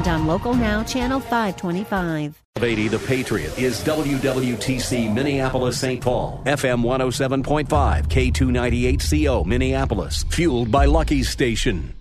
[0.00, 2.42] and on Local Now, Channel 525.
[2.60, 6.00] 80 The Patriot is WWTC Minneapolis St.
[6.00, 11.94] Paul, FM 107.5, K298CO Minneapolis, fueled by Lucky's Station.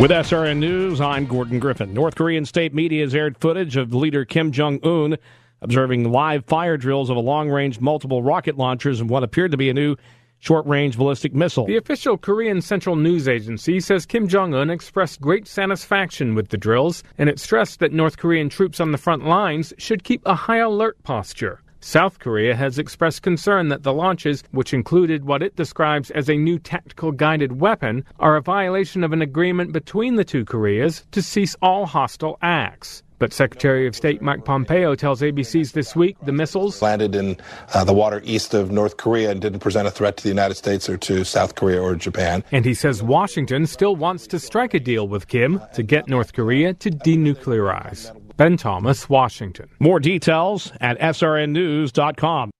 [0.00, 1.94] With SRN News, I'm Gordon Griffin.
[1.94, 5.16] North Korean state media has aired footage of leader Kim Jong un
[5.60, 9.56] observing live fire drills of a long range multiple rocket launchers and what appeared to
[9.56, 9.96] be a new
[10.44, 11.64] short range ballistic missile.
[11.64, 16.58] The official Korean Central News Agency says Kim Jong un expressed great satisfaction with the
[16.58, 20.34] drills, and it stressed that North Korean troops on the front lines should keep a
[20.34, 21.62] high alert posture.
[21.80, 26.36] South Korea has expressed concern that the launches, which included what it describes as a
[26.36, 31.22] new tactical guided weapon, are a violation of an agreement between the two Koreas to
[31.22, 33.02] cease all hostile acts.
[33.18, 37.36] But Secretary of State Mike Pompeo tells ABC's This Week the missiles landed in
[37.72, 40.54] uh, the water east of North Korea and didn't present a threat to the United
[40.54, 42.44] States or to South Korea or Japan.
[42.52, 46.32] And he says Washington still wants to strike a deal with Kim to get North
[46.32, 48.14] Korea to denuclearize.
[48.36, 49.68] Ben Thomas, Washington.
[49.78, 52.50] More details at srnnews.com.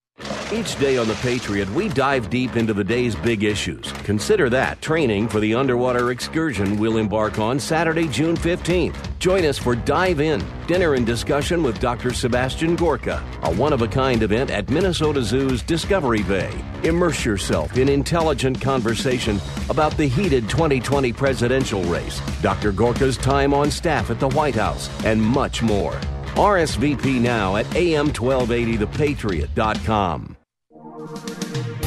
[0.52, 3.90] Each day on The Patriot, we dive deep into the day's big issues.
[4.04, 8.94] Consider that training for the underwater excursion we'll embark on Saturday, June 15th.
[9.18, 12.12] Join us for Dive In, dinner and discussion with Dr.
[12.12, 16.52] Sebastian Gorka, a one of a kind event at Minnesota Zoo's Discovery Bay.
[16.82, 22.70] Immerse yourself in intelligent conversation about the heated 2020 presidential race, Dr.
[22.70, 25.98] Gorka's time on staff at the White House, and much more.
[26.34, 30.36] RSVP now at am1280thepatriot.com.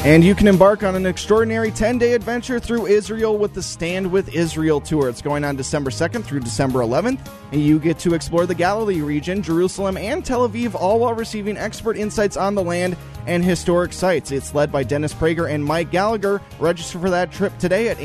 [0.04, 4.10] And you can embark on an extraordinary 10 day adventure through Israel with the Stand
[4.10, 5.08] with Israel tour.
[5.08, 7.18] It's going on December 2nd through December 11th,
[7.52, 11.56] and you get to explore the Galilee region, Jerusalem, and Tel Aviv, all while receiving
[11.56, 14.30] expert insights on the land and historic sites.
[14.30, 16.40] It's led by Dennis Prager and Mike Gallagher.
[16.60, 17.98] Register for that trip today at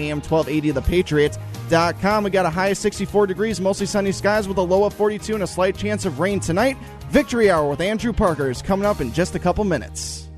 [1.69, 2.23] am1280thepatriot.com.
[2.23, 5.33] We got a high of 64 degrees, mostly sunny skies with a low of 42
[5.33, 6.77] and a slight chance of rain tonight.
[7.09, 10.29] Victory Hour with Andrew Parker is coming up in just a couple minutes.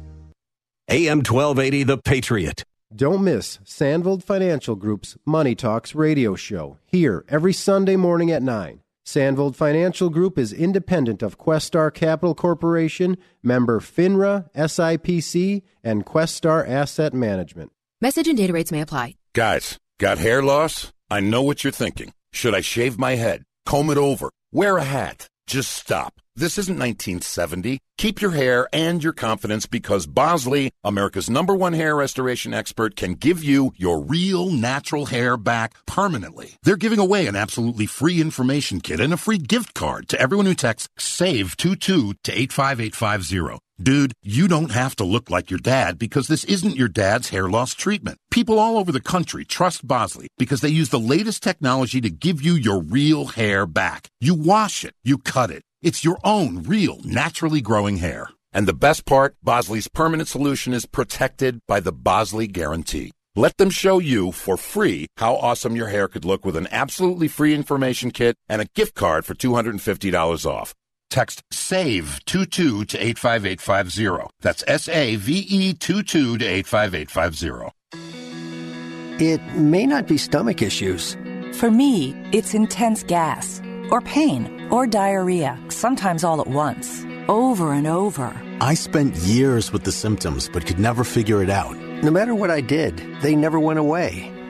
[0.89, 2.63] AM 1280, The Patriot.
[2.95, 8.81] Don't miss Sandvold Financial Group's Money Talks radio show here every Sunday morning at 9.
[9.05, 17.13] Sandvold Financial Group is independent of Questar Capital Corporation, member FINRA, SIPC, and Questar Asset
[17.13, 17.71] Management.
[18.01, 19.15] Message and data rates may apply.
[19.33, 20.91] Guys, got hair loss?
[21.09, 22.13] I know what you're thinking.
[22.33, 25.27] Should I shave my head, comb it over, wear a hat?
[25.47, 26.16] Just stop.
[26.35, 27.79] This isn't 1970.
[27.97, 33.13] Keep your hair and your confidence because Bosley, America's number one hair restoration expert, can
[33.13, 36.57] give you your real natural hair back permanently.
[36.63, 40.47] They're giving away an absolutely free information kit and a free gift card to everyone
[40.47, 43.64] who texts SAVE22 to 85850.
[43.81, 47.49] Dude, you don't have to look like your dad because this isn't your dad's hair
[47.49, 48.17] loss treatment.
[48.31, 52.41] People all over the country trust Bosley because they use the latest technology to give
[52.41, 54.07] you your real hair back.
[54.21, 55.61] You wash it, you cut it.
[55.81, 58.29] It's your own real, naturally growing hair.
[58.53, 63.11] And the best part, Bosley's permanent solution is protected by the Bosley Guarantee.
[63.35, 67.27] Let them show you for free how awesome your hair could look with an absolutely
[67.27, 70.73] free information kit and a gift card for $250 off.
[71.15, 74.35] Text SAVE22 to 85850.
[74.41, 79.23] That's S A V E 22 to 85850.
[79.23, 81.15] It may not be stomach issues.
[81.53, 83.61] For me, it's intense gas,
[83.91, 88.35] or pain, or diarrhea, sometimes all at once, over and over.
[88.59, 91.77] I spent years with the symptoms but could never figure it out.
[92.03, 94.34] No matter what I did, they never went away.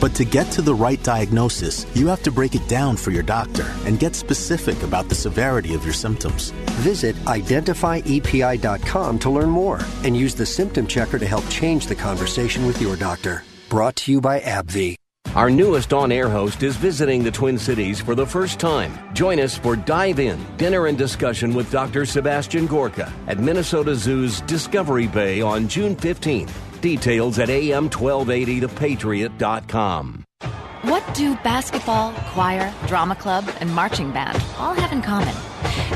[0.00, 3.22] But to get to the right diagnosis, you have to break it down for your
[3.22, 6.50] doctor and get specific about the severity of your symptoms.
[6.82, 12.66] Visit identifyepi.com to learn more and use the symptom checker to help change the conversation
[12.66, 13.44] with your doctor.
[13.68, 14.96] Brought to you by AbbVie.
[15.34, 18.96] Our newest on air host is visiting the Twin Cities for the first time.
[19.12, 22.06] Join us for Dive In Dinner and Discussion with Dr.
[22.06, 26.65] Sebastian Gorka at Minnesota Zoo's Discovery Bay on June 15th.
[26.80, 30.24] Details at am1280thepatriot.com.
[30.82, 35.34] What do basketball, choir, drama club, and marching band all have in common?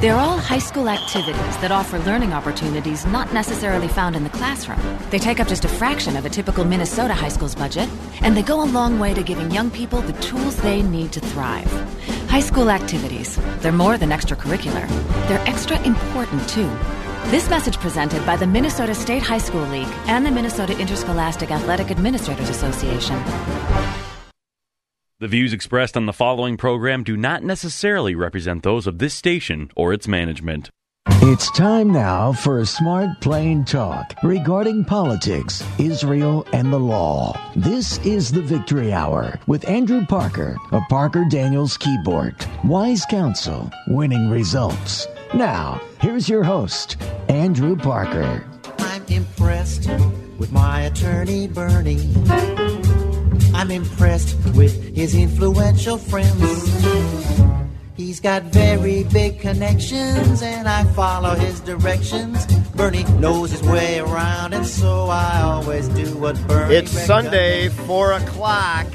[0.00, 4.80] They're all high school activities that offer learning opportunities not necessarily found in the classroom.
[5.10, 7.88] They take up just a fraction of a typical Minnesota high school's budget,
[8.22, 11.20] and they go a long way to giving young people the tools they need to
[11.20, 11.70] thrive.
[12.28, 14.88] High school activities, they're more than extracurricular,
[15.28, 16.68] they're extra important too.
[17.26, 21.90] This message presented by the Minnesota State High School League and the Minnesota Interscholastic Athletic
[21.92, 23.22] Administrators Association.
[25.20, 29.70] The views expressed on the following program do not necessarily represent those of this station
[29.76, 30.70] or its management.
[31.22, 37.38] It's time now for a smart, plain talk regarding politics, Israel, and the law.
[37.54, 42.48] This is the Victory Hour with Andrew Parker of Parker Daniels Kibort.
[42.64, 45.06] Wise counsel, winning results.
[45.34, 46.96] Now, here's your host,
[47.28, 48.44] Andrew Parker.
[48.78, 49.88] I'm impressed
[50.38, 52.12] with my attorney, Bernie.
[53.54, 56.68] I'm impressed with his influential friends.
[57.96, 62.44] He's got very big connections, and I follow his directions.
[62.74, 66.74] Bernie knows his way around, and so I always do what Bernie.
[66.74, 68.86] It's Sunday, 4 o'clock.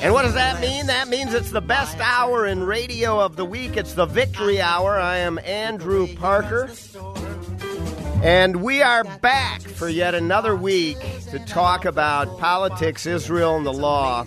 [0.00, 0.86] And what does that mean?
[0.86, 3.76] That means it's the best hour in radio of the week.
[3.76, 4.98] It's the Victory Hour.
[4.98, 6.70] I am Andrew Parker.
[8.22, 10.98] And we are back for yet another week
[11.30, 14.26] to talk about politics, Israel, and the law.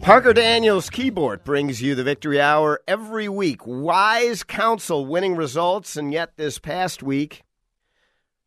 [0.00, 3.66] Parker Daniels Kibort brings you the Victory Hour every week.
[3.66, 7.42] Wise counsel winning results, and yet this past week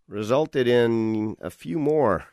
[0.08, 2.26] resulted in a few more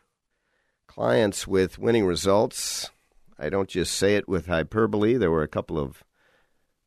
[0.94, 2.90] clients with winning results.
[3.38, 5.14] I don't just say it with hyperbole.
[5.14, 6.04] There were a couple of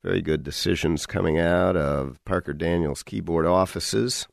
[0.03, 4.27] very good decisions coming out of Parker Daniels Kibort offices.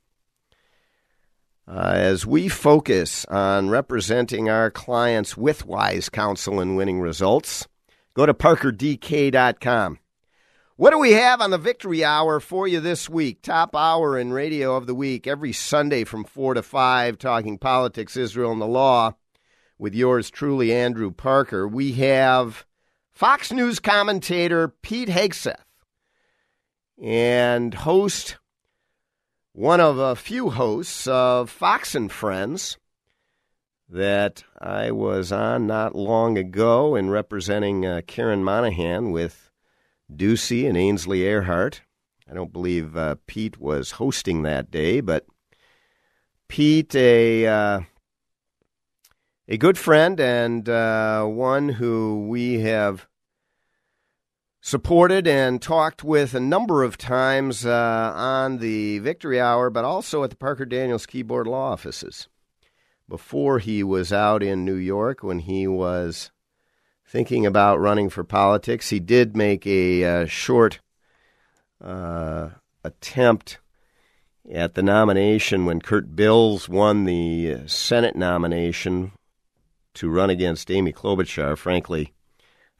[1.66, 7.66] Uh, as we focus on representing our clients with wise counsel and winning results,
[8.12, 9.98] go to parkerdk.com.
[10.76, 13.40] What do we have on the Victory Hour for you this week?
[13.40, 18.18] Top hour in radio of the week, every Sunday from 4 to 5, talking politics,
[18.18, 19.14] Israel, and the law
[19.82, 21.66] with yours truly, Andrew Parker.
[21.66, 22.64] We have
[23.10, 25.56] Fox News commentator Pete Hegseth
[27.02, 28.36] and host,
[29.52, 32.78] one of a few hosts of Fox and Friends
[33.88, 39.50] that I was on not long ago in representing uh, Karen Monahan with
[40.14, 41.80] Doocy and Ainsley Earhardt.
[42.30, 45.26] I don't believe uh, Pete was hosting that day, but
[46.46, 47.80] Pete, a uh,
[49.48, 53.06] a good friend and uh, one who we have
[54.60, 60.22] supported and talked with a number of times uh, on the Victory Hour, but also
[60.22, 62.28] at the Parker Daniels Kibort Law offices.
[63.08, 66.30] Before he was out in New York, when he was
[67.04, 70.80] thinking about running for politics, he did make a uh, short
[71.82, 72.50] uh,
[72.84, 73.58] attempt
[74.50, 79.12] at the nomination when Kurt Bills won the Senate nomination
[79.94, 81.56] to run against Amy Klobuchar.
[81.56, 82.12] Frankly,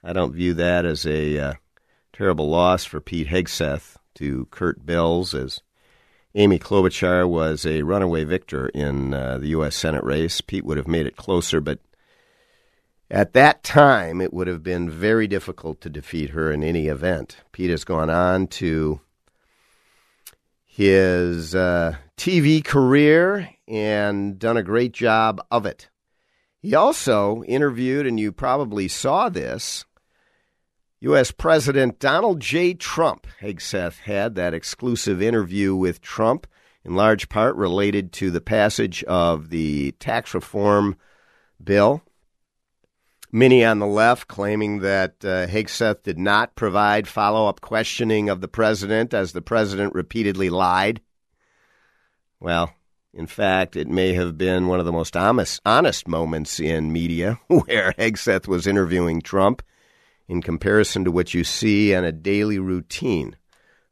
[0.03, 1.55] I don't view that as a uh,
[2.13, 5.61] terrible loss for Pete Hegseth to Kurt Bills, as
[6.35, 9.77] Amy Klobuchar was a runaway victor in uh, the U.S.
[9.77, 10.41] Senate race.
[10.41, 11.79] Pete would have made it closer, but
[13.11, 17.37] at that time, it would have been very difficult to defeat her in any event.
[17.53, 19.03] Pete has gone on to
[20.65, 25.91] his uh, TV career and done a great job of it.
[26.63, 29.85] He also interviewed, and you probably saw this,
[31.01, 31.33] U.S.
[31.33, 32.75] President Donald J.
[32.75, 33.27] Trump.
[33.41, 36.47] Hegseth had that exclusive interview with Trump,
[36.85, 40.97] in large part related to the passage of the tax reform
[41.63, 42.03] bill.
[43.33, 48.41] Many on the left claiming that uh, Hegseth did not provide follow up questioning of
[48.41, 51.01] the president as the president repeatedly lied.
[52.39, 52.73] Well,
[53.15, 57.39] in fact, it may have been one of the most honest, honest moments in media
[57.49, 59.63] where Hegseth was interviewing Trump
[60.29, 63.37] in comparison to what you see on a daily routine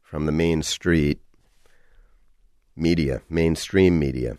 [0.02, 1.20] from the main street
[2.74, 4.38] media, mainstream media.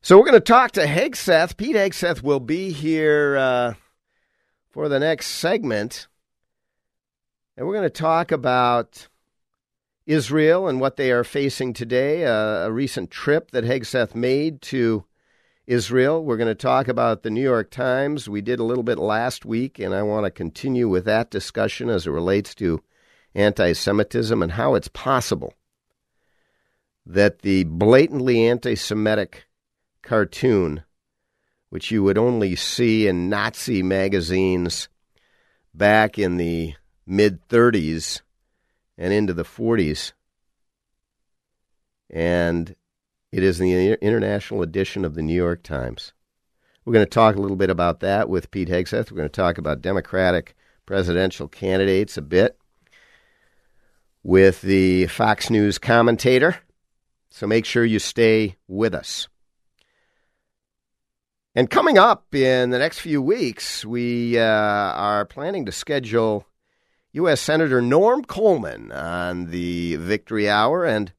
[0.00, 1.58] So we're going to talk to Hegseth.
[1.58, 3.74] Pete Hegseth will be here uh,
[4.70, 6.08] for the next segment.
[7.54, 9.08] And we're going to talk about
[10.06, 12.24] Israel and what they are facing today.
[12.24, 15.04] Uh, a recent trip that Hegseth made to
[15.66, 16.24] Israel.
[16.24, 18.28] We're going to talk about the New York Times.
[18.28, 21.88] We did a little bit last week, and I want to continue with that discussion
[21.88, 22.82] as it relates to
[23.34, 25.54] anti Semitism and how it's possible
[27.06, 29.46] that the blatantly anti Semitic
[30.02, 30.82] cartoon,
[31.68, 34.88] which you would only see in Nazi magazines
[35.74, 36.74] back in the
[37.06, 38.22] mid 30s
[39.00, 40.12] and into the 40s,
[42.10, 42.76] and
[43.32, 46.12] it is the international edition of the New York Times.
[46.84, 49.10] We're going to talk a little bit about that with Pete Hegseth.
[49.10, 50.54] We're going to talk about Democratic
[50.84, 52.58] presidential candidates a bit
[54.22, 56.58] with the Fox News commentator.
[57.30, 59.28] So make sure you stay with us.
[61.54, 66.46] And coming up in the next few weeks, we uh, are planning to schedule
[67.12, 67.40] U.S.
[67.40, 70.84] Senator Norm Coleman on the Victory Hour.
[70.84, 71.12] And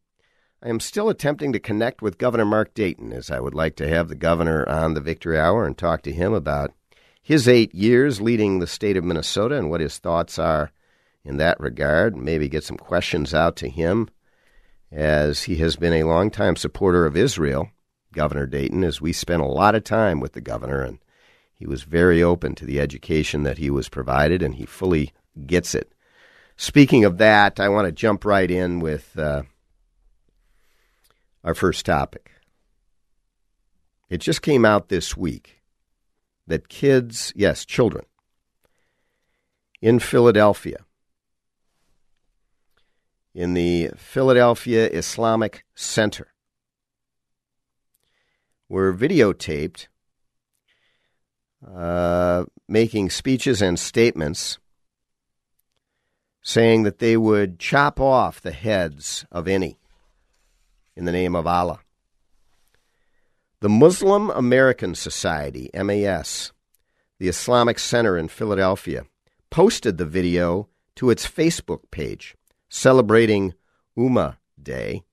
[0.64, 3.90] I am still attempting to connect with Governor Mark Dayton, as I would like to
[3.90, 6.72] have the governor on the Victory Hour and talk to him about
[7.22, 10.72] his eight years leading the state of Minnesota and what his thoughts are
[11.26, 12.16] in that regard.
[12.16, 14.08] Maybe get some questions out to him,
[14.94, 17.70] as he has been a longtime supporter of Israel,
[18.14, 21.00] Governor Dayton, as we spent a lot of time with the governor, and
[21.54, 25.12] he was very open to the education that he was provided, and he fully
[25.46, 25.94] gets it.
[26.58, 29.18] Speaking of that, I want to jump right in with.
[29.18, 29.44] Uh,
[31.44, 32.32] our first topic.
[34.10, 35.62] It just came out this week
[36.48, 38.06] that kids, yes, children,
[39.82, 40.78] in Philadelphia,
[43.34, 46.28] in the Philadelphia Islamic Center,
[48.68, 49.88] were videotaped
[51.66, 54.58] uh, making speeches and statements
[56.42, 59.78] saying that they would chop off the heads of any
[60.96, 61.80] in the name of Allah.
[63.60, 66.52] The Muslim American Society, MAS,
[67.20, 69.04] the Islamic Center in Philadelphia,
[69.52, 72.36] posted the video to its Facebook page
[72.70, 73.54] celebrating
[73.98, 75.04] Ummah Day,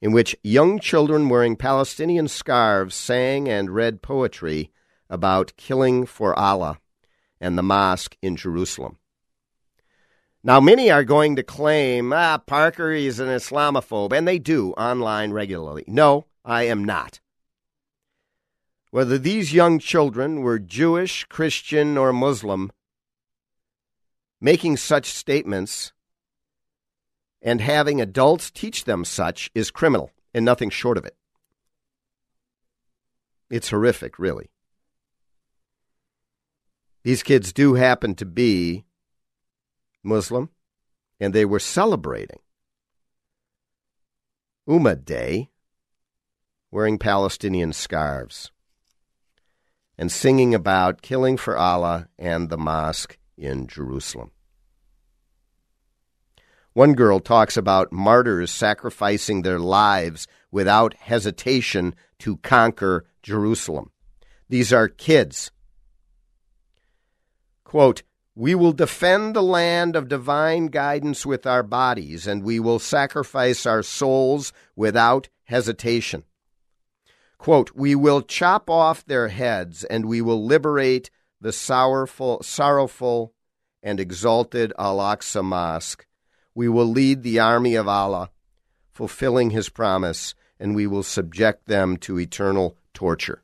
[0.00, 4.70] in which young children wearing Palestinian scarves sang and read poetry
[5.10, 6.78] about killing for Allah
[7.40, 8.96] and the mosque in Jerusalem.
[10.42, 15.32] Now, many are going to claim, ah, Parker is an Islamophobe, and they do online
[15.32, 15.84] regularly.
[15.86, 17.20] No, I am not.
[18.90, 22.72] Whether these young children were Jewish, Christian, or Muslim,
[24.40, 25.92] making such statements
[27.42, 31.16] and having adults teach them such is criminal and nothing short of it.
[33.50, 34.50] It's horrific, really.
[37.02, 38.84] These kids do happen to be
[40.02, 40.50] Muslim,
[41.18, 42.40] and they were celebrating
[44.68, 45.50] Ummah Day
[46.70, 48.52] wearing Palestinian scarves
[49.98, 54.30] and singing about killing for Allah and the mosque in Jerusalem.
[56.72, 63.90] One girl talks about martyrs sacrificing their lives without hesitation to conquer Jerusalem.
[64.48, 65.50] These are kids.
[67.64, 68.02] Quote,
[68.34, 73.66] we will defend the land of divine guidance with our bodies, and we will sacrifice
[73.66, 76.24] our souls without hesitation.
[77.38, 81.10] Quote, we will chop off their heads, and we will liberate
[81.40, 83.32] the sorrowful, sorrowful
[83.82, 86.06] and exalted Al Aqsa Mosque.
[86.54, 88.30] We will lead the army of Allah,
[88.92, 93.42] fulfilling his promise, and we will subject them to eternal torture.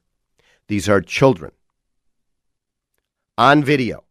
[0.69, 1.53] These are children.
[3.39, 4.06] On video.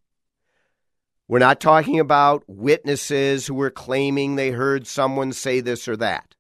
[1.27, 6.35] We're not talking about witnesses who are claiming they heard someone say this or that.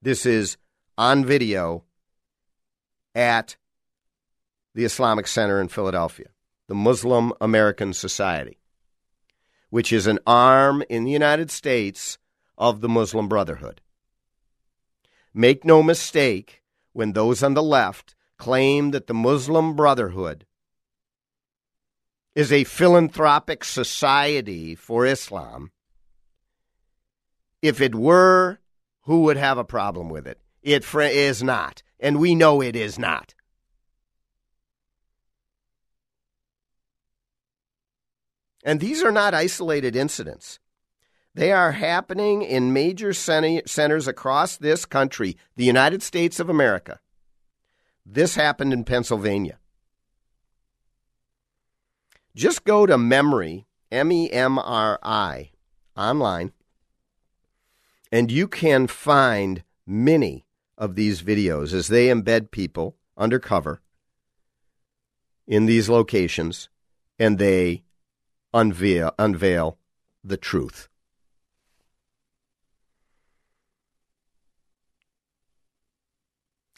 [0.00, 0.56] This is
[0.98, 1.84] on video
[3.14, 3.56] at
[4.74, 6.28] the Islamic Center in Philadelphia,
[6.66, 8.58] the Muslim American Society,
[9.70, 12.18] which is an arm in the United States
[12.58, 13.80] of the Muslim Brotherhood.
[15.32, 16.62] Make no mistake
[16.92, 20.44] when those on the left claim that the Muslim Brotherhood
[22.34, 25.70] is a philanthropic society for Islam.
[27.60, 28.58] If it were,
[29.02, 30.40] who would have a problem with it?
[30.62, 31.82] It is not.
[32.00, 33.34] And we know it is not.
[38.64, 40.58] And these are not isolated incidents.
[41.34, 47.00] They are happening in major centers across this country, the United States of America.
[48.04, 49.58] This happened in Pennsylvania.
[52.34, 55.50] Just go to Memri, M E M R I,
[55.96, 56.52] online,
[58.10, 60.46] and you can find many
[60.78, 63.82] of these videos as they embed people undercover
[65.46, 66.68] in these locations
[67.18, 67.84] and they
[68.54, 69.78] unveil, unveil
[70.24, 70.88] the truth.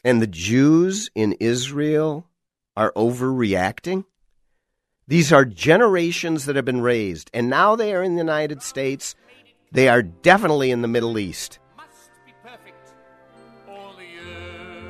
[0.03, 2.27] And the Jews in Israel
[2.75, 4.05] are overreacting?
[5.07, 9.13] These are generations that have been raised, and now they are in the United States.
[9.71, 11.59] They are definitely in the Middle East.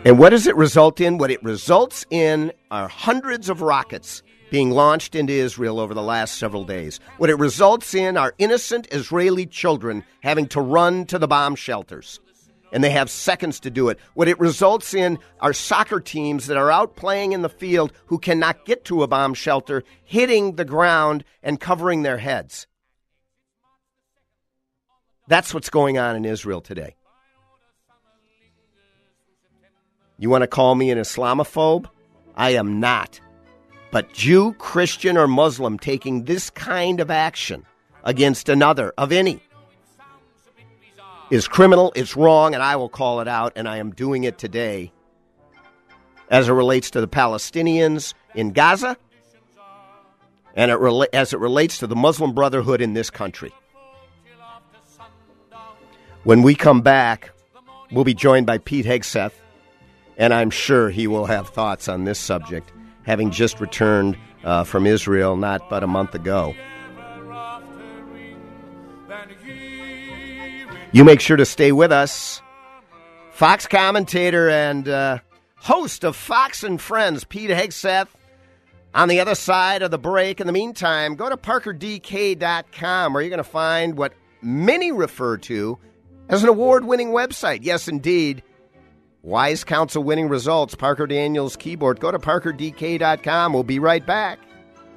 [0.06, 1.18] And what does it result in?
[1.18, 6.38] What it results in are hundreds of rockets being launched into Israel over the last
[6.38, 7.02] several days.
[7.18, 12.22] What it results in are innocent Israeli children having to run to the bomb shelters.
[12.72, 14.00] And they have seconds to do it.
[14.16, 18.18] What it results in are soccer teams that are out playing in the field who
[18.18, 22.68] cannot get to a bomb shelter, hitting the ground and covering their heads.
[25.28, 26.96] That's what's going on in Israel today.
[30.18, 31.90] You want to call me an Islamophobe?
[32.36, 33.20] I am not.
[33.92, 37.66] But Jew, Christian, or Muslim taking this kind of action
[38.04, 39.42] against another of any
[41.29, 44.38] is criminal, it's wrong, and I will call it out, and I am doing it
[44.38, 44.91] today
[46.29, 48.98] as it relates to the Palestinians in Gaza
[50.55, 53.51] and it rela- as it relates to the Muslim Brotherhood in this country.
[56.24, 57.32] When we come back,
[57.91, 59.34] we'll be joined by Pete Hegseth,
[60.17, 62.72] and I'm sure he will have thoughts on this subject,
[63.03, 66.55] having just returned uh, from Israel not but a month ago.
[70.96, 72.42] You make sure to stay with us.
[73.32, 75.20] Fox commentator and uh,
[75.58, 78.08] host of Fox and Friends, Pete Hegseth,
[78.94, 80.40] on the other side of the break.
[80.40, 85.78] In the meantime, go to parkerdk.com where you're going to find what many refer to
[86.30, 87.60] as an award winning website.
[87.64, 88.42] Yes, indeed.
[89.22, 92.00] Wise Counsel winning results, Parker Daniels Kibort.
[92.00, 93.52] Go to parkerdk.com.
[93.52, 94.40] We'll be right back.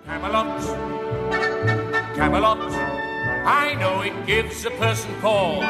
[0.05, 0.62] Camelot,
[2.14, 2.88] Camelot.
[3.47, 5.64] I know it gives a person pause.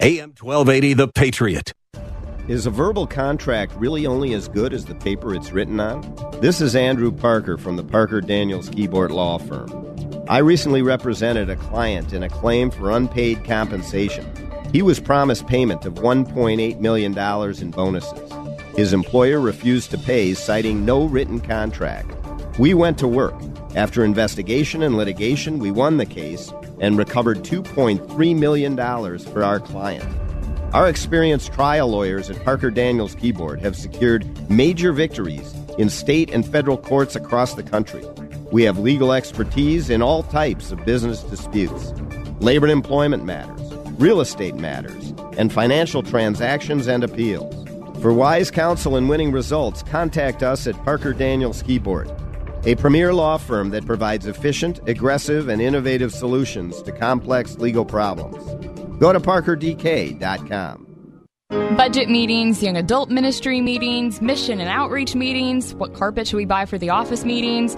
[0.00, 1.72] AM 1280, The Patriot.
[2.46, 6.00] Is a verbal contract really only as good as the paper it's written on?
[6.40, 9.70] This is Andrew Parker from the Parker Daniels Kibort Law Firm.
[10.28, 14.26] I recently represented a client in a claim for unpaid compensation.
[14.72, 17.18] He was promised payment of $1.8 million
[17.62, 18.32] in bonuses.
[18.76, 22.12] His employer refused to pay, citing no written contract.
[22.58, 23.34] We went to work.
[23.78, 28.76] After investigation and litigation, we won the case and recovered $2.3 million
[29.20, 30.04] for our client.
[30.74, 36.44] Our experienced trial lawyers at Parker Daniels Kibort have secured major victories in state and
[36.44, 38.04] federal courts across the country.
[38.50, 41.92] We have legal expertise in all types of business disputes,
[42.40, 47.54] labor and employment matters, real estate matters, and financial transactions and appeals.
[48.02, 52.12] For wise counsel and winning results, contact us at Parker Daniels Kibort
[52.64, 58.44] a premier law firm that provides efficient, aggressive, and innovative solutions to complex legal problems.
[58.98, 60.86] Go to parkerdk.com.
[61.50, 66.66] Budget meetings, young adult ministry meetings, mission and outreach meetings, what carpet should we buy
[66.66, 67.74] for the office meetings?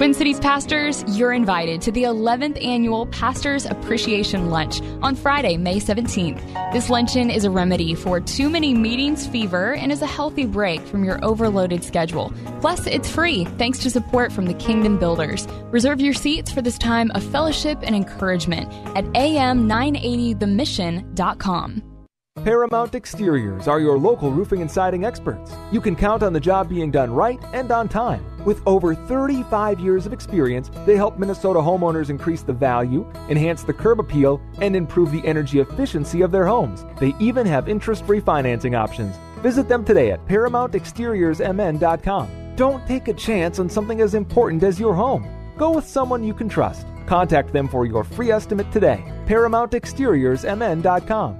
[0.00, 5.78] Twin Cities pastors, you're invited to the 11th annual Pastors Appreciation Lunch on Friday, May
[5.78, 6.72] 17th.
[6.72, 10.80] This luncheon is a remedy for too many meetings fever and is a healthy break
[10.86, 12.32] from your overloaded schedule.
[12.62, 15.46] Plus, it's free thanks to support from the Kingdom Builders.
[15.64, 21.89] Reserve your seats for this time of fellowship and encouragement at am980themission.com.
[22.44, 25.52] Paramount Exteriors are your local roofing and siding experts.
[25.70, 28.24] You can count on the job being done right and on time.
[28.46, 33.74] With over 35 years of experience, they help Minnesota homeowners increase the value, enhance the
[33.74, 36.86] curb appeal, and improve the energy efficiency of their homes.
[36.98, 39.14] They even have interest free financing options.
[39.42, 42.56] Visit them today at ParamountExteriorsMN.com.
[42.56, 45.28] Don't take a chance on something as important as your home.
[45.58, 46.86] Go with someone you can trust.
[47.04, 49.04] Contact them for your free estimate today.
[49.26, 51.39] ParamountExteriorsMN.com.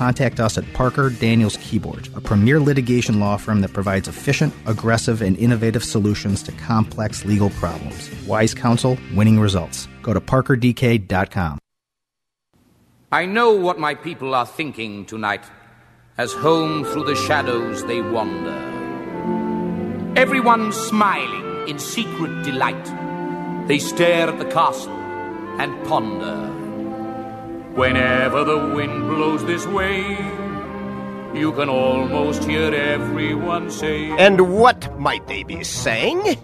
[0.00, 5.20] contact us at Parker Daniels Kibort, a premier litigation law firm that provides efficient, aggressive,
[5.20, 8.08] and innovative solutions to complex legal problems.
[8.26, 9.88] Wise counsel, winning results.
[10.00, 11.58] Go to parkerdk.com.
[13.12, 15.44] I know what my people are thinking tonight
[16.16, 18.58] as home through the shadows they wander.
[20.16, 22.86] Everyone smiling in secret delight.
[23.68, 24.94] They stare at the castle
[25.60, 26.59] and ponder.
[27.74, 30.00] Whenever the wind blows this way,
[31.32, 34.10] you can almost hear everyone say.
[34.10, 36.36] And what might they be saying?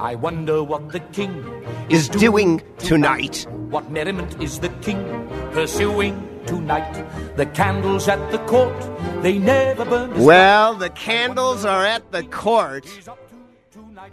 [0.00, 1.44] I wonder what the king
[1.90, 3.46] Is doing tonight.
[3.68, 6.16] What merriment is the king pursuing
[6.46, 7.04] tonight?
[7.36, 8.74] The candles at the court,
[9.22, 10.12] they never burn.
[10.14, 12.86] as Well, the candles are at the court.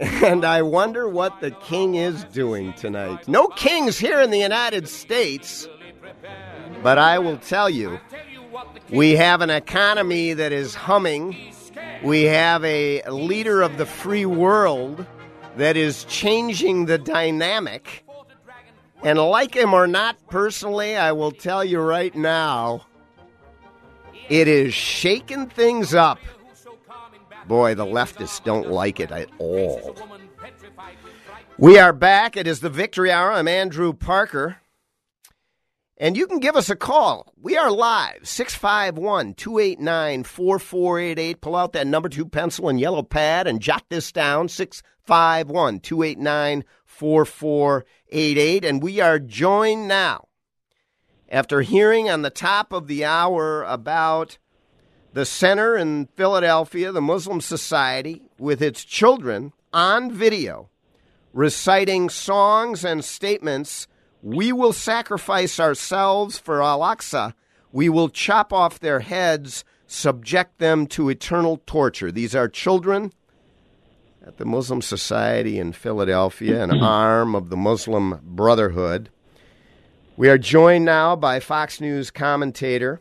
[0.00, 3.26] And I wonder what the king is doing tonight.
[3.26, 5.68] No kings here in the United States.
[6.82, 7.98] But I will tell you,
[8.90, 11.36] we have an economy that is humming.
[12.02, 15.06] We have a leader of the free world
[15.56, 18.04] that is changing the dynamic.
[19.02, 22.86] And like him or not personally, I will tell you right now,
[24.28, 26.18] it is shaking things up.
[27.46, 29.96] Boy, the leftists don't like it at all.
[31.58, 32.36] We are back.
[32.36, 33.32] It is the Victory Hour.
[33.32, 34.58] I'm Andrew Parker.
[36.00, 37.30] And you can give us a call.
[37.38, 41.40] We are live, 651 289 4488.
[41.42, 46.64] Pull out that number two pencil and yellow pad and jot this down 651 289
[46.86, 48.64] 4488.
[48.64, 50.28] And we are joined now
[51.28, 54.38] after hearing on the top of the hour about
[55.12, 60.70] the center in Philadelphia, the Muslim Society, with its children on video
[61.34, 63.86] reciting songs and statements
[64.22, 67.34] we will sacrifice ourselves for Al Aqsa.
[67.72, 72.12] We will chop off their heads, subject them to eternal torture.
[72.12, 73.12] These are children
[74.26, 79.10] at the Muslim Society in Philadelphia, an arm of the Muslim Brotherhood.
[80.16, 83.00] We are joined now by Fox News commentator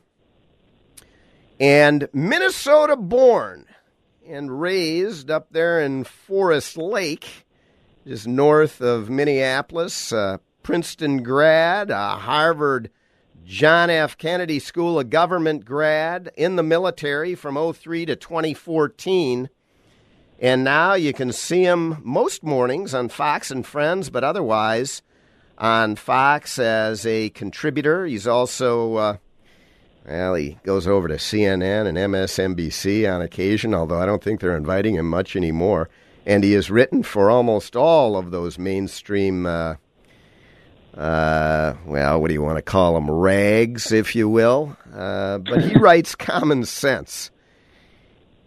[1.60, 3.66] and Minnesota born
[4.26, 7.46] and raised up there in Forest Lake,
[8.08, 10.14] just north of Minneapolis.
[10.14, 10.38] Uh,
[10.70, 12.92] Princeton grad, a Harvard
[13.44, 14.16] John F.
[14.16, 19.50] Kennedy School of Government grad in the military from 03 to 2014.
[20.38, 25.02] And now you can see him most mornings on Fox and Friends, but otherwise
[25.58, 28.06] on Fox as a contributor.
[28.06, 29.18] He's also, uh,
[30.06, 34.56] well, he goes over to CNN and MSNBC on occasion, although I don't think they're
[34.56, 35.90] inviting him much anymore.
[36.28, 39.48] And he has written for almost all of those mainstream.
[39.48, 39.78] Uh,
[41.00, 43.10] uh, well, what do you want to call them?
[43.10, 44.76] Rags, if you will.
[44.94, 47.32] Uh, but he writes common sense.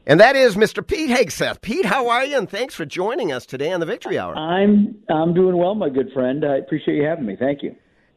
[0.07, 0.87] And that is Mr.
[0.87, 1.63] Pete Hegseth.
[1.63, 2.37] Pete, how are you?
[2.37, 4.37] And thanks for joining us today on the Victory Hour.
[4.37, 6.45] I'm I'm doing well, my good friend.
[6.45, 7.37] I appreciate you having me.
[7.37, 7.75] Thank you.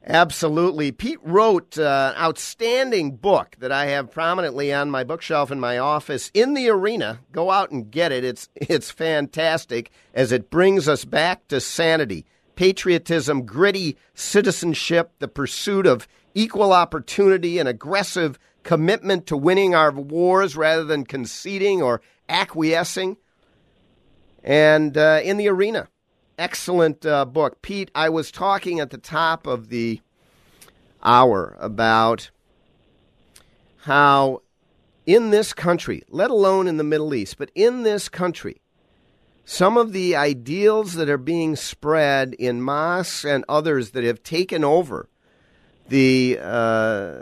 [0.08, 0.91] Absolutely.
[0.91, 5.78] Pete wrote uh, an outstanding book that I have prominently on my bookshelf in my
[5.78, 7.19] office in the arena.
[7.32, 8.26] Go out and get it.
[8.26, 15.86] It's it's fantastic as it brings us back to sanity patriotism, gritty citizenship, the pursuit
[15.86, 23.18] of equal opportunity, and aggressive commitment to winning our wars rather than conceding or acquiescing.
[24.44, 25.88] And uh, in the arena,
[26.38, 27.62] excellent uh, book.
[27.62, 30.02] Pete, I was talking at the top of the
[31.04, 32.32] hour about
[33.78, 34.41] how
[35.06, 38.62] in this country, let alone in the Middle East, but in this country,
[39.45, 44.63] some of the ideals that are being spread in mosques and others that have taken
[44.63, 45.08] over
[45.88, 47.21] the uh,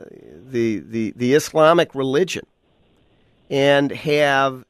[0.50, 2.46] the, the the Islamic religion
[3.50, 4.66] and have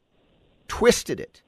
[0.68, 1.44] twisted it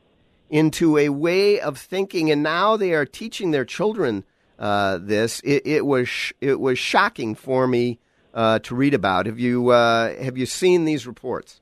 [0.49, 4.23] into a way of thinking, and now they are teaching their children
[4.59, 5.41] uh, this.
[5.43, 7.99] It, it, was sh- it was shocking for me
[8.33, 9.25] uh, to read about.
[9.25, 11.61] Have you uh, have you seen these reports?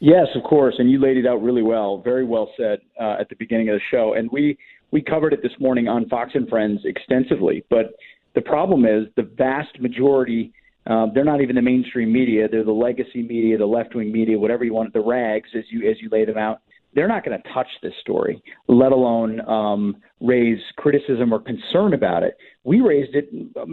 [0.00, 3.28] Yes, of course, and you laid it out really well, very well said uh, at
[3.28, 4.56] the beginning of the show, and we
[4.90, 7.64] we covered it this morning on Fox and Friends extensively.
[7.68, 7.94] But
[8.34, 10.52] the problem is the vast majority.
[10.86, 12.48] Uh, they're not even the mainstream media.
[12.48, 15.90] They're the legacy media, the left wing media, whatever you want, the rags as you
[15.90, 16.60] as you lay them out.
[16.94, 22.22] They're not going to touch this story, let alone um, raise criticism or concern about
[22.22, 22.38] it.
[22.64, 23.28] We raised it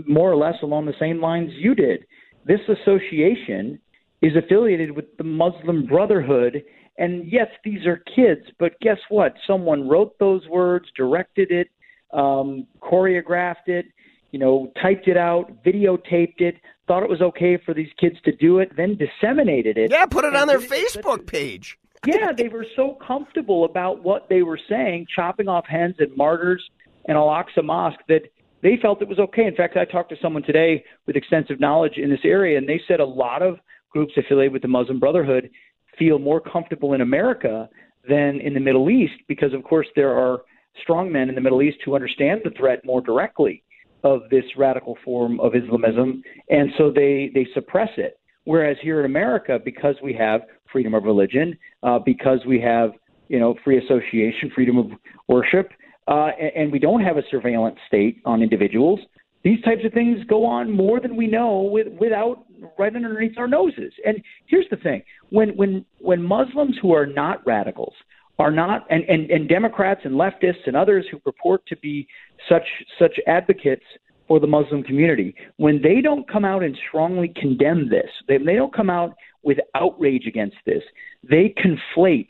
[0.07, 2.05] more or less along the same lines you did
[2.45, 3.79] this association
[4.25, 6.63] is affiliated with the Muslim Brotherhood.
[6.97, 9.35] And yes, these are kids, but guess what?
[9.45, 11.67] Someone wrote those words, directed it,
[12.11, 13.85] um, choreographed it,
[14.31, 16.55] you know, typed it out, videotaped it,
[16.87, 19.91] thought it was okay for these kids to do it, then disseminated it.
[19.91, 21.77] Yeah, put it on their Facebook page.
[22.05, 26.63] yeah, they were so comfortable about what they were saying, chopping off hens and martyrs
[27.07, 28.21] and Al Aqsa Mosque, that
[28.63, 29.45] they felt it was okay.
[29.45, 32.81] In fact, I talked to someone today with extensive knowledge in this area, and they
[32.87, 33.59] said a lot of
[33.95, 35.49] groups affiliated with the Muslim Brotherhood
[35.97, 37.69] feel more comfortable in America
[38.07, 40.41] than in the Middle East because, of course, there are
[40.83, 43.63] strong men in the Middle East who understand the threat more directly
[44.03, 48.19] of this radical form of Islamism, and so they they suppress it.
[48.43, 52.91] Whereas here in America, because we have freedom of religion, uh, because we have
[53.29, 54.87] you know free association, freedom of
[55.29, 55.71] worship,
[56.09, 58.99] uh, and, and we don't have a surveillance state on individuals,
[59.45, 62.45] these types of things go on more than we know with, without
[62.77, 63.93] right underneath our noses.
[64.05, 67.93] And here's the thing: when when when Muslims who are not radicals
[68.37, 72.07] are not and, and, and Democrats and leftists and others who purport to be
[72.49, 72.67] such
[72.99, 73.83] such advocates
[74.27, 78.55] for the Muslim community, when they don't come out and strongly condemn this, they, they
[78.55, 80.81] don't come out with outrage against this,
[81.23, 82.29] they conflate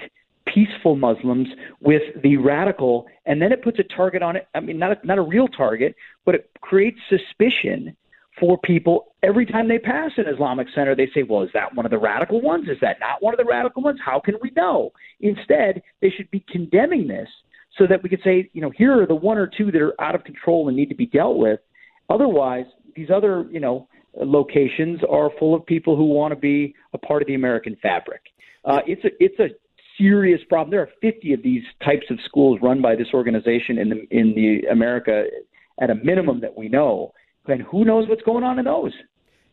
[0.53, 1.47] peaceful Muslims
[1.79, 4.47] with the radical, and then it puts a target on it.
[4.53, 7.95] I mean, not a, not a real target, but it creates suspicion
[8.39, 10.95] for people every time they pass an Islamic center.
[10.95, 12.67] They say, well, is that one of the radical ones?
[12.69, 13.99] Is that not one of the radical ones?
[14.03, 14.91] How can we know?
[15.21, 17.29] Instead, they should be condemning this
[17.77, 19.99] so that we could say, you know, here are the one or two that are
[20.01, 21.59] out of control and need to be dealt with.
[22.09, 26.97] Otherwise, these other, you know, locations are full of people who want to be a
[26.97, 28.21] part of the American fabric.
[28.63, 29.49] Uh, it's a it's a
[29.97, 30.71] serious problem.
[30.71, 34.33] There are 50 of these types of schools run by this organization in the in
[34.35, 35.25] the America
[35.81, 37.13] at a minimum that we know
[37.47, 38.93] and who knows what's going on in those?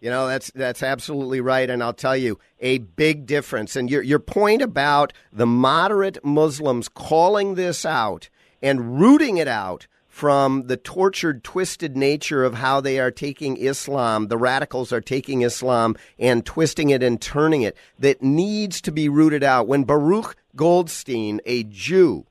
[0.01, 3.77] You know, that's that's absolutely right, and I'll tell you a big difference.
[3.77, 8.29] And your your point about the moderate Muslims calling this out
[8.61, 14.29] and rooting it out from the tortured, twisted nature of how they are taking Islam,
[14.29, 19.09] the radicals are taking Islam and twisting it and turning it, that needs to be
[19.09, 19.67] rooted out.
[19.67, 22.27] When Baruch Goldstein, a Jew,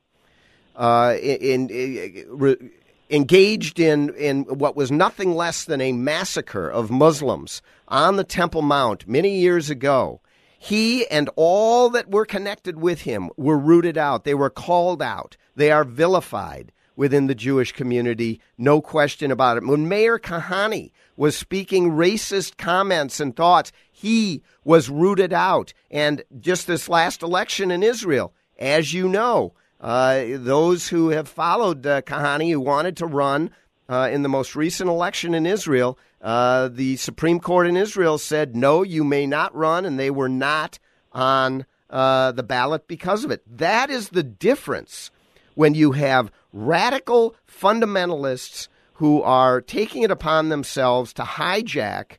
[0.76, 2.70] uh, in, in,
[3.12, 8.62] engaged in, in what was nothing less than a massacre of Muslims on the Temple
[8.62, 10.20] Mount many years ago.
[10.58, 14.24] He and all that were connected with him were rooted out.
[14.24, 15.36] They were called out.
[15.54, 19.66] They are vilified within the Jewish community, no question about it.
[19.66, 25.72] When Meir Kahane was speaking racist comments and thoughts, he was rooted out.
[25.90, 31.84] And just this last election in Israel, as you know, uh, those who have followed
[31.84, 33.50] uh, Kahane, who wanted to run
[33.88, 38.54] uh, in the most recent election in Israel, uh, the Supreme Court in Israel said,
[38.54, 40.78] no, you may not run, and they were not
[41.10, 43.42] on uh, the ballot because of it.
[43.46, 45.10] That is the difference
[45.54, 52.18] when you have radical fundamentalists who are taking it upon themselves to hijack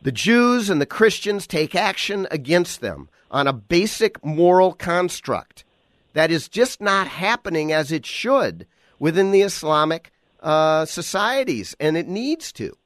[0.00, 5.64] the Jews and the Christians, take action against them on a basic moral construct
[6.12, 8.66] that is just not happening as it should
[8.98, 12.76] within the Islamic uh, societies, and it needs to.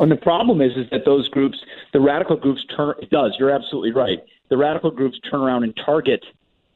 [0.00, 1.58] And the problem is, is that those groups,
[1.92, 2.94] the radical groups, turn.
[3.00, 3.36] It does.
[3.38, 4.18] You're absolutely right.
[4.48, 6.24] The radical groups turn around and target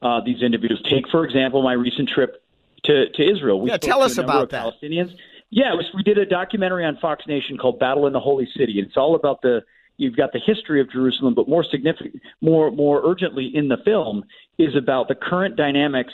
[0.02, 0.82] uh, these individuals.
[0.88, 2.42] Take, for example, my recent trip
[2.84, 3.60] to to Israel.
[3.60, 4.64] We yeah, tell us about that.
[4.64, 5.14] Palestinians.
[5.50, 8.74] Yeah, was, we did a documentary on Fox Nation called "Battle in the Holy City."
[8.78, 9.62] It's all about the
[9.96, 14.24] you've got the history of Jerusalem, but more significant, more more urgently in the film
[14.58, 16.12] is about the current dynamics,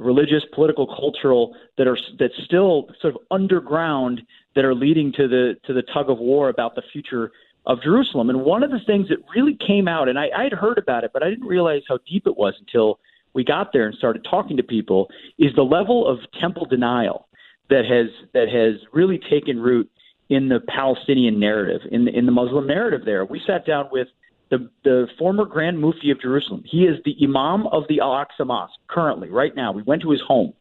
[0.00, 4.22] religious, political, cultural that are that still sort of underground
[4.54, 7.32] that are leading to the to the tug of war about the future
[7.66, 8.28] of Jerusalem.
[8.28, 11.12] And one of the things that really came out, and I, had heard about it,
[11.12, 12.98] but I didn't realize how deep it was until
[13.34, 17.28] we got there and started talking to people, is the level of temple denial
[17.70, 19.88] that has that has really taken root
[20.28, 23.04] in the Palestinian narrative, in the, in the Muslim narrative.
[23.04, 24.08] There, we sat down with
[24.50, 26.62] the the former Grand Mufti of Jerusalem.
[26.64, 29.72] He is the Imam of the Al Aqsa Mosque currently, right now.
[29.72, 30.52] We went to his home,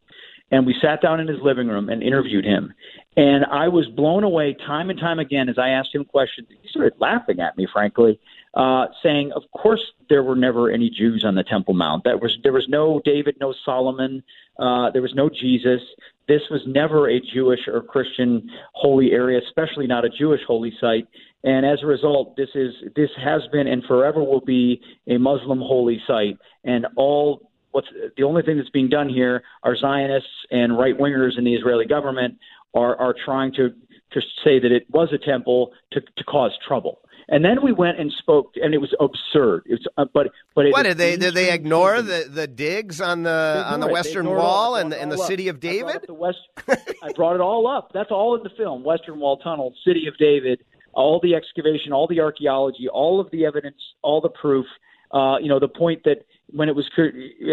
[0.50, 2.74] and we sat down in his living room and interviewed him.
[3.18, 6.48] And I was blown away time and time again as I asked him questions.
[6.62, 8.20] He started laughing at me, frankly,
[8.54, 12.06] uh, saying, "Of course, there were never any Jews on the Temple Mount.
[12.06, 14.24] That was there was no David, no Solomon,
[14.60, 15.82] uh, there was no Jesus.
[16.28, 21.08] This was never a Jewish or Christian holy area, especially not a Jewish holy site.
[21.44, 25.60] And as a result, this is this has been and forever will be a Muslim
[25.60, 26.38] holy site.
[26.64, 31.38] And all what's the only thing that's being done here are Zionists and right wingers
[31.38, 32.38] in the Israeli government
[32.74, 33.70] are are trying to
[34.12, 37.00] to say that it was a temple to to cause trouble.
[37.32, 39.64] And then we went and spoke, and it was absurd.
[39.66, 43.00] It was, uh, but but it What did they did they ignore the, the digs
[43.00, 43.94] on the on the it.
[43.94, 44.72] Western ignored it all.
[44.72, 46.04] Wall and brought and the city of David?
[46.06, 46.40] the West.
[46.68, 47.92] I brought it all up.
[47.94, 48.84] That's all in the film.
[48.84, 53.46] Western Wall Tunnel, City of David, all the excavation, all the archaeology, all of the
[53.46, 54.66] evidence, all the proof.
[55.12, 56.90] Uh, you know, the point that when it was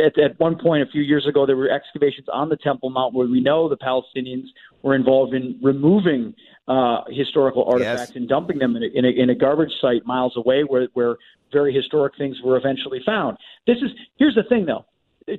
[0.05, 3.14] at, at one point a few years ago, there were excavations on the Temple Mount
[3.14, 4.47] where we know the Palestinians
[4.83, 6.35] were involved in removing
[6.69, 10.37] uh, historical artifacts and dumping them in a, in, a, in a garbage site miles
[10.37, 11.17] away, where where
[11.53, 13.39] very historic things were eventually found.
[13.67, 14.85] This is here's the thing though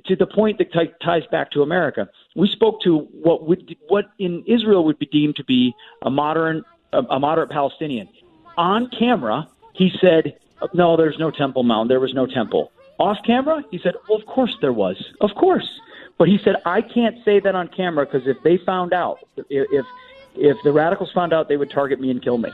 [0.06, 4.06] to the point that t- ties back to America, we spoke to what would what
[4.18, 8.08] in Israel would be deemed to be a modern a, a moderate Palestinian.
[8.56, 10.36] On camera, he said,
[10.74, 11.88] "No, there's no Temple Mount.
[11.88, 14.96] There was no temple." Off camera, he said, "Well, of course there was.
[15.20, 15.80] Of course."
[16.18, 19.86] But he said, "I can't say that on camera because if they found out, if
[20.34, 22.50] if the radicals found out, they would target me and kill me."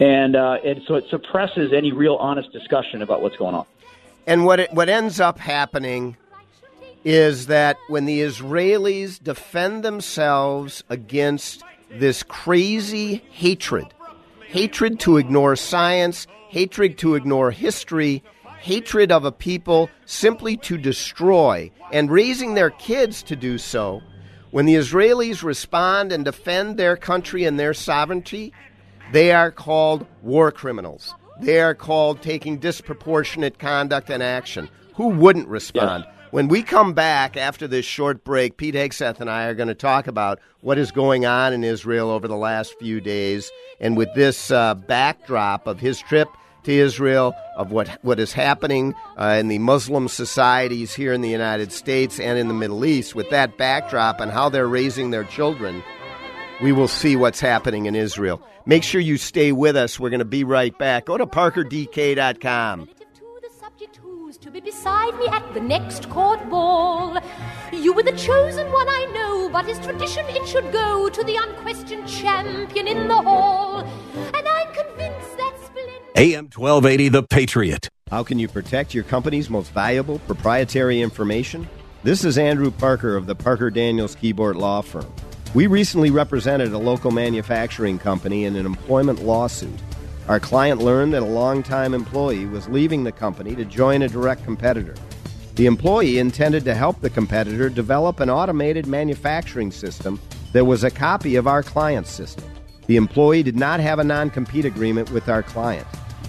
[0.00, 3.66] And uh, and so it suppresses any real honest discussion about what's going on.
[4.26, 6.16] And what it, what ends up happening
[7.04, 13.86] is that when the Israelis defend themselves against this crazy hatred,
[14.46, 18.22] hatred to ignore science, hatred to ignore history,
[18.60, 24.02] hatred of a people simply to destroy, and raising their kids to do so,
[24.50, 28.52] when the Israelis respond and defend their country and their sovereignty,
[29.12, 31.14] they are called war criminals.
[31.40, 34.68] They are called taking disproportionate conduct and action.
[34.94, 36.06] Who wouldn't respond?
[36.30, 39.74] When we come back after this short break, Pete Hegseth and I are going to
[39.74, 43.50] talk about what is going on in Israel over the last few days.
[43.80, 46.28] And with this uh, backdrop of his trip
[46.68, 51.30] to Israel, of what, what is happening uh, in the Muslim societies here in the
[51.30, 55.24] United States and in the Middle East, with that backdrop and how they're raising their
[55.24, 55.82] children,
[56.60, 58.42] we will see what's happening in Israel.
[58.66, 59.98] Make sure you stay with us.
[59.98, 61.06] We're going to be right back.
[61.06, 62.88] Go to parkerdk.com.
[64.40, 67.18] to be beside me at the next court ball.
[67.72, 71.36] You were the chosen one, I know, but as tradition it should go to the
[71.36, 73.80] unquestioned champion in the hall.
[73.80, 75.37] And I'm convinced.
[76.16, 77.88] AM 1280, The Patriot.
[78.10, 81.68] How can you protect your company's most valuable proprietary information?
[82.02, 85.12] This is Andrew Parker of the Parker Daniels Kibort Law Firm.
[85.54, 89.78] We recently represented a local manufacturing company in an employment lawsuit.
[90.28, 94.44] Our client learned that a longtime employee was leaving the company to join a direct
[94.44, 94.94] competitor.
[95.54, 100.20] The employee intended to help the competitor develop an automated manufacturing system
[100.52, 102.44] that was a copy of our client's system.
[102.88, 105.86] The employee did not have a non compete agreement with our client.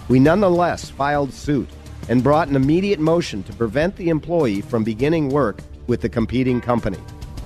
[0.10, 1.70] We nonetheless filed suit
[2.10, 6.60] and brought an immediate motion to prevent the employee from beginning work with the competing
[6.60, 6.98] company.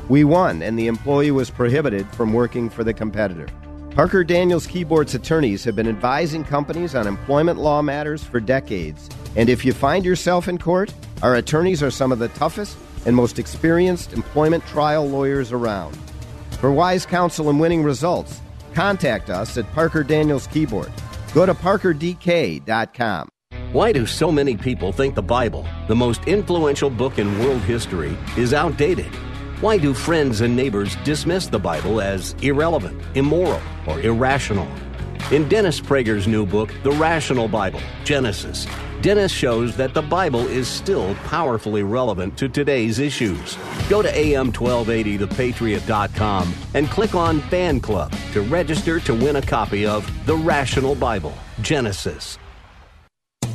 [0.09, 3.47] We won, and the employee was prohibited from working for the competitor.
[3.91, 9.47] Parker Daniels Kibort's attorneys have been advising companies on employment law matters for decades, and
[9.47, 13.37] if you find yourself in court, our attorneys are some of the toughest and most
[13.37, 15.95] experienced employment trial lawyers around.
[16.59, 18.41] For wise counsel and winning results,
[18.73, 20.91] contact us at Parker Daniels Kibort.
[21.33, 23.29] Go to parkerdk.com.
[23.71, 28.15] Why do so many people think the Bible, the most influential book in world history,
[28.37, 29.13] is outdated?
[29.61, 34.67] Why do friends and neighbors dismiss the Bible as irrelevant, immoral, or irrational?
[35.31, 38.67] In Dennis Prager's new book, The Rational Bible Genesis,
[39.03, 43.57] Dennis shows that the Bible is still powerfully relevant to today's issues.
[43.89, 50.09] Go to am1280thepatriot.com and click on Fan Club to register to win a copy of
[50.25, 52.39] The Rational Bible Genesis.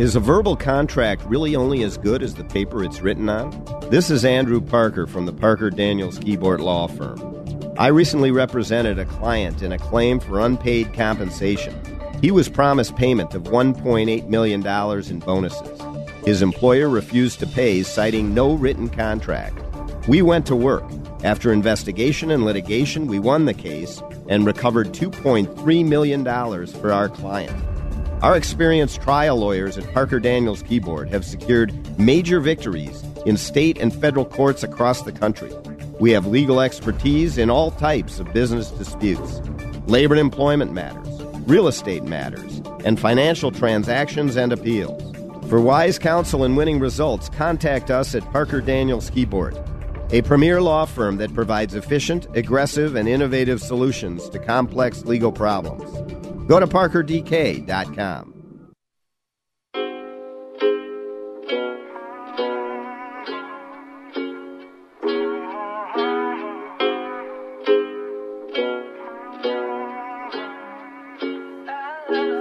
[0.00, 3.50] Is a verbal contract really only as good as the paper it's written on?
[3.90, 7.74] This is Andrew Parker from the Parker Daniels Kibort Law Firm.
[7.76, 11.78] I recently represented a client in a claim for unpaid compensation.
[12.22, 15.82] He was promised payment of $1.8 million in bonuses.
[16.24, 19.58] His employer refused to pay, citing no written contract.
[20.08, 20.90] We went to work.
[21.24, 27.69] After investigation and litigation, we won the case and recovered $2.3 million for our client.
[28.22, 33.94] Our experienced trial lawyers at Parker Daniels Kibort have secured major victories in state and
[33.94, 35.50] federal courts across the country.
[35.98, 39.40] We have legal expertise in all types of business disputes,
[39.86, 41.08] labor and employment matters,
[41.46, 45.02] real estate matters, and financial transactions and appeals.
[45.48, 49.56] For wise counsel and winning results, contact us at Parker Daniels Kibort,
[50.12, 56.19] a premier law firm that provides efficient, aggressive, and innovative solutions to complex legal problems.
[56.50, 58.34] Go to parkerdk.com.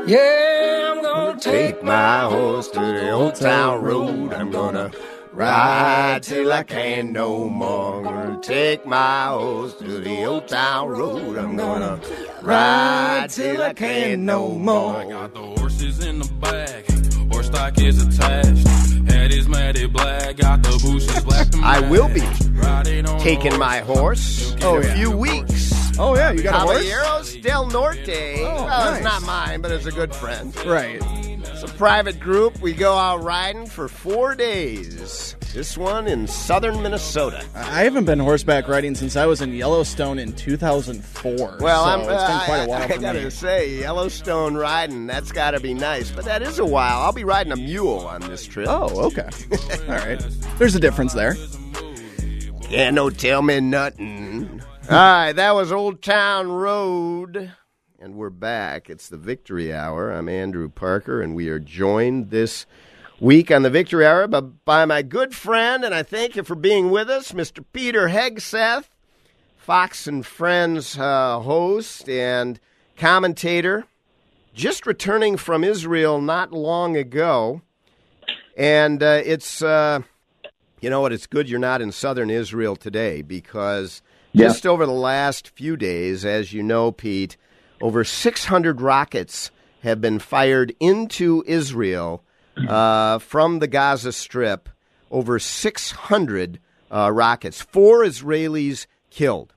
[0.08, 4.34] Yeah, I'm gonna take my horse to the old town road.
[4.34, 4.90] I'm gonna
[5.32, 7.98] ride till I can't no more.
[7.98, 11.38] I'm gonna take my horse to the old town road.
[11.38, 12.00] I'm gonna
[12.42, 14.96] ride till I can't no more.
[14.98, 16.86] I got the horses in the back,
[17.32, 18.68] horse stock is attached.
[19.10, 21.48] Head is matted black, got the bushes black.
[21.56, 22.22] I will be
[22.52, 25.74] Riding taking my horse in a few weeks.
[25.98, 26.90] Oh yeah, you got a horse?
[26.90, 28.38] Caballeros del Norte.
[28.40, 28.96] Oh, well, nice.
[28.96, 30.56] it's not mine, but it's a good friend.
[30.66, 31.29] Right.
[31.62, 32.62] It's a private group.
[32.62, 35.36] We go out riding for four days.
[35.54, 37.44] This one in southern Minnesota.
[37.54, 41.58] I haven't been horseback riding since I was in Yellowstone in 2004.
[41.60, 43.30] Well, so I'm, it's been uh, quite a while I, I gotta me.
[43.30, 46.10] say, Yellowstone riding, that's gotta be nice.
[46.12, 47.00] But that is a while.
[47.02, 48.70] I'll be riding a mule on this trip.
[48.70, 49.28] Oh, okay.
[49.90, 50.26] All right.
[50.60, 51.36] There's a difference there.
[52.70, 54.62] Yeah, no tell me nothing.
[54.90, 57.52] All right, that was Old Town Road.
[58.02, 58.90] And we're back.
[58.90, 60.10] It's the Victory Hour.
[60.12, 62.66] I'm Andrew Parker, and we are joined this
[63.20, 66.56] week on the Victory Hour by, by my good friend, and I thank you for
[66.56, 67.62] being with us, Mr.
[67.74, 68.86] Peter Hegseth,
[69.58, 72.62] Fox and Friends uh, host and
[72.96, 73.86] commentator,
[74.54, 77.62] just returning from Israel not long ago.
[78.56, 80.04] And uh, it's, uh,
[80.80, 84.48] you know what, it's good you're not in southern Israel today because Yeah.
[84.48, 87.36] just over the last few days, as you know, Pete,
[87.82, 89.52] over 600 rockets
[89.84, 92.24] have been fired into Israel
[92.68, 94.70] uh, from the Gaza Strip.
[95.12, 96.60] Over 600
[96.92, 99.54] uh, rockets, four Israelis killed.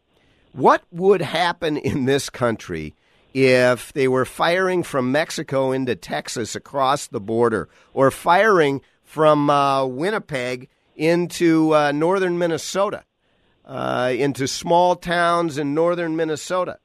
[0.53, 2.95] What would happen in this country
[3.35, 9.85] if they were firing from Mexico into Texas across the border, or firing from uh,
[9.87, 13.05] Winnipeg into uh, northern Minnesota,
[13.65, 16.79] uh, into small towns in northern Minnesota?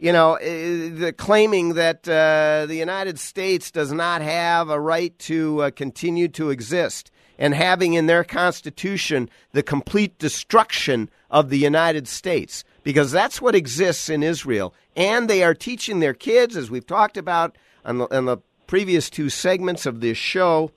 [0.00, 5.64] You know, eh, claiming that uh, the United States does not have a right to
[5.64, 12.08] uh, continue to exist and having in their constitution the complete destruction of the United
[12.08, 14.72] States, because that's what exists in Israel.
[14.96, 19.10] And they are teaching their kids, as we've talked about on the, on the previous
[19.10, 20.70] two segments of this show,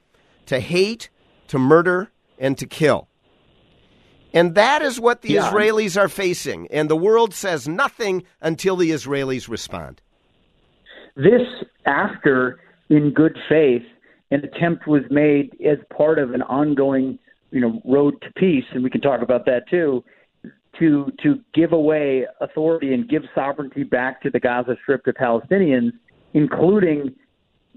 [0.48, 1.10] to hate,
[1.48, 3.08] to murder, and to kill.
[4.34, 5.42] And that is what the Yeah.
[5.50, 6.68] Israelis are facing.
[6.72, 10.02] And the world says nothing until the Israelis respond.
[11.16, 11.42] This
[11.86, 12.60] after,
[12.90, 13.84] in good faith,
[14.32, 17.20] an attempt was made as part of an ongoing,
[17.52, 20.04] you know, road to peace, and we can talk about that too,
[20.80, 25.92] to to give away authority and give sovereignty back to the Gaza Strip to Palestinians,
[26.34, 27.14] including,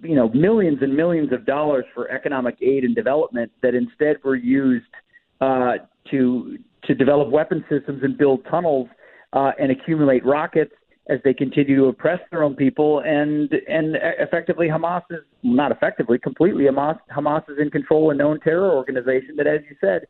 [0.03, 4.35] you know, millions and millions of dollars for economic aid and development that instead were
[4.37, 4.87] used
[5.43, 5.75] uh,
[6.11, 8.89] to to develop weapon systems and build tunnels
[9.33, 10.73] uh, and accumulate rockets
[11.09, 16.19] as they continue to oppress their own people and and effectively Hamas is not effectively
[16.19, 20.03] completely Hamas Hamas is in control a known terror organization that as you said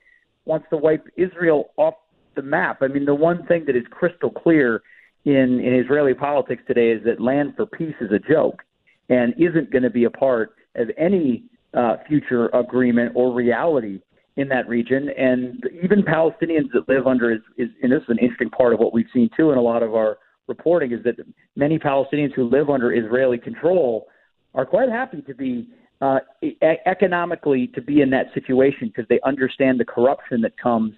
[0.44, 1.94] wants to wipe Israel off
[2.34, 2.78] the map.
[2.82, 4.82] I mean the one thing that is crystal clear
[5.24, 8.62] in in Israeli politics today is that land for peace is a joke
[9.08, 11.44] and isn't going to be a part of any
[11.74, 14.00] uh, future agreement or reality
[14.36, 15.08] in that region.
[15.16, 18.80] And even Palestinians that live under is, is and this is an interesting part of
[18.80, 21.16] what we've seen too in a lot of our reporting is that
[21.56, 24.06] many Palestinians who live under Israeli control
[24.54, 25.68] are quite happy to be
[26.00, 26.56] uh, e-
[26.86, 30.92] economically to be in that situation because they understand the corruption that comes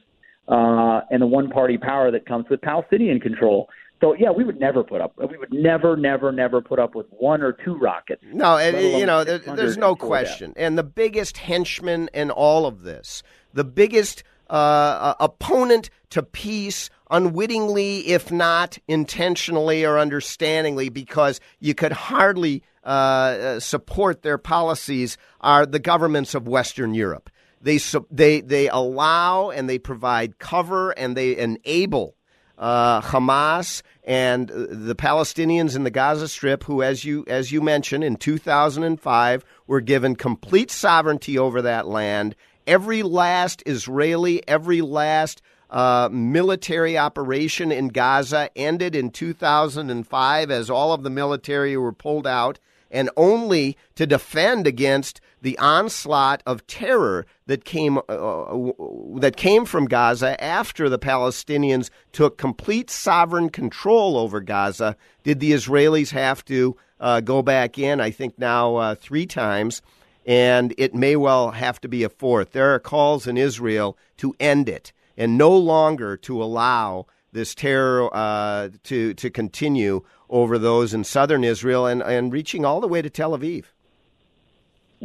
[0.48, 3.68] uh, and the one-party power that comes with Palestinian control.
[4.00, 5.14] So yeah, we would never put up.
[5.18, 8.22] We would never, never, never put up with one or two rockets.
[8.32, 9.98] No, and, you know, there, there's no that.
[9.98, 10.52] question.
[10.56, 13.22] And the biggest henchman in all of this,
[13.52, 21.74] the biggest uh, uh, opponent to peace, unwittingly, if not intentionally or understandingly, because you
[21.74, 27.30] could hardly uh, uh, support their policies, are the governments of Western Europe.
[27.60, 27.78] They
[28.10, 32.14] they they allow and they provide cover and they enable
[32.58, 38.04] uh, Hamas and the Palestinians in the Gaza Strip, who, as you as you mentioned,
[38.04, 42.34] in 2005 were given complete sovereignty over that land.
[42.66, 45.40] Every last Israeli, every last
[45.70, 52.26] uh, military operation in Gaza ended in 2005 as all of the military were pulled
[52.26, 52.58] out
[52.90, 58.00] and only to defend against the onslaught of terror that came uh,
[58.42, 58.72] uh,
[59.20, 64.96] that came from Gaza after the Palestinians took complete sovereign control over Gaza.
[65.22, 68.00] Did the Israelis have to uh, go back in?
[68.00, 69.82] I think now uh, three times,
[70.26, 72.52] and it may well have to be a fourth.
[72.52, 78.08] There are calls in Israel to end it and no longer to allow this terror
[78.14, 83.02] uh, to to continue over those in southern Israel and, and reaching all the way
[83.02, 83.64] to Tel Aviv.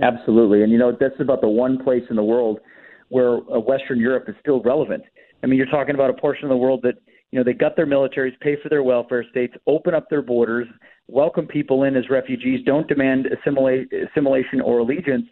[0.01, 0.63] Absolutely.
[0.63, 2.59] And, you know, that's about the one place in the world
[3.09, 5.03] where uh, Western Europe is still relevant.
[5.43, 6.95] I mean, you're talking about a portion of the world that,
[7.31, 10.67] you know, they gut their militaries, pay for their welfare states, open up their borders,
[11.07, 15.25] welcome people in as refugees, don't demand assimilate, assimilation or allegiance,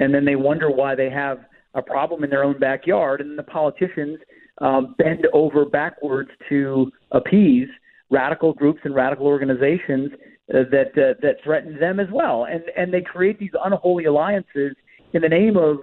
[0.00, 1.38] and then they wonder why they have
[1.74, 4.18] a problem in their own backyard, and the politicians
[4.60, 7.68] um, bend over backwards to appease
[8.10, 10.10] radical groups and radical organizations
[10.48, 14.74] that uh, that threaten them as well, and and they create these unholy alliances
[15.12, 15.78] in the name of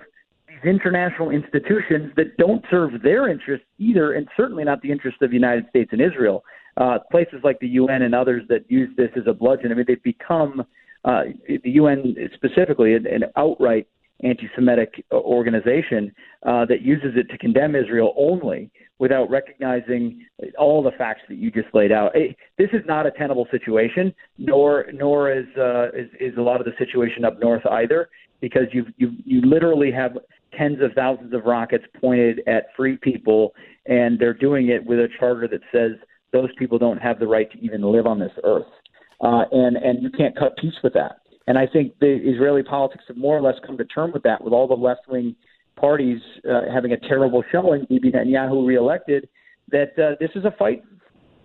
[0.48, 5.30] these international institutions that don't serve their interests either, and certainly not the interests of
[5.30, 6.44] the United States and Israel.
[6.78, 9.72] Uh, places like the UN and others that use this as a bludgeon.
[9.72, 10.62] I mean, they've become
[11.06, 13.88] uh, the UN specifically an, an outright
[14.24, 16.12] anti-Semitic organization
[16.46, 20.26] uh, that uses it to condemn Israel only without recognizing
[20.58, 22.16] all the facts that you just laid out.
[22.16, 26.60] It, this is not a tenable situation, nor nor is, uh, is is a lot
[26.62, 28.10] of the situation up north either,
[28.42, 30.18] because you you you literally have
[30.58, 33.54] tens of thousands of rockets pointed at free people,
[33.88, 35.92] and they're doing it with a charter that says
[36.32, 38.64] those people don't have the right to even live on this earth,
[39.22, 41.18] uh, and and you can't cut peace with that.
[41.48, 44.44] And I think the Israeli politics have more or less come to terms with that,
[44.44, 45.36] with all the left wing
[45.76, 46.20] parties
[46.50, 49.28] uh, having a terrible showing, Bibi Netanyahu reelected,
[49.72, 50.84] that uh, this is a fight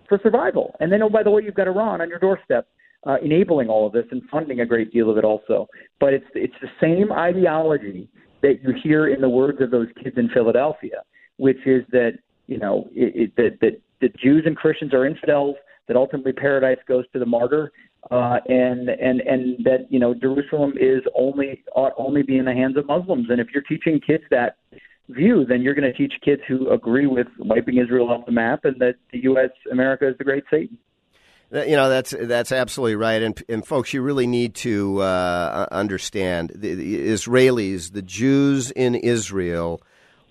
[0.07, 0.75] for survival.
[0.79, 2.67] And then, oh, by the way, you've got Iran on your doorstep,
[3.05, 5.67] uh, enabling all of this and funding a great deal of it also.
[5.99, 8.09] But it's it's the same ideology
[8.41, 11.03] that you hear in the words of those kids in Philadelphia,
[11.37, 12.13] which is that
[12.47, 15.55] you know it, it, that that that Jews and Christians are infidels.
[15.87, 17.71] That ultimately paradise goes to the martyr,
[18.09, 22.53] uh, and and and that you know Jerusalem is only ought only be in the
[22.53, 23.27] hands of Muslims.
[23.29, 24.57] And if you're teaching kids that
[25.09, 28.65] view, then you're going to teach kids who agree with wiping Israel off the map
[28.65, 29.51] and that the U.S.
[29.71, 30.77] America is the great Satan.
[31.51, 36.53] You know that's that's absolutely right, and and folks, you really need to uh, understand
[36.55, 39.81] the, the Israelis, the Jews in Israel,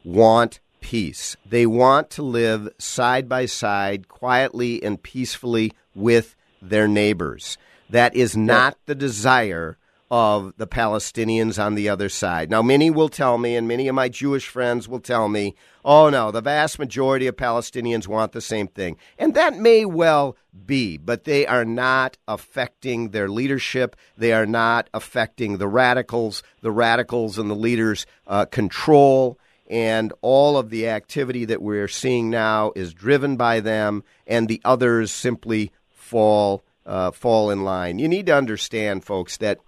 [0.02, 1.36] want peace.
[1.44, 7.58] They want to live side by side, quietly and peacefully with their neighbors.
[7.90, 9.76] That is not the desire
[10.10, 12.50] of the Palestinians on the other side.
[12.50, 15.54] Now, many will tell me, and many of my Jewish friends will tell me,
[15.84, 18.96] oh no, the vast majority of Palestinians want the same thing.
[19.18, 20.36] And that may well
[20.66, 23.94] be, but they are not affecting their leadership.
[24.16, 26.42] They are not affecting the radicals.
[26.60, 29.38] The radicals and the leaders uh, control.
[29.68, 34.60] And all of the activity that we're seeing now is driven by them, and the
[34.64, 35.70] others simply
[36.10, 38.00] fall uh, fall in line.
[38.00, 39.58] You need to understand, folks, that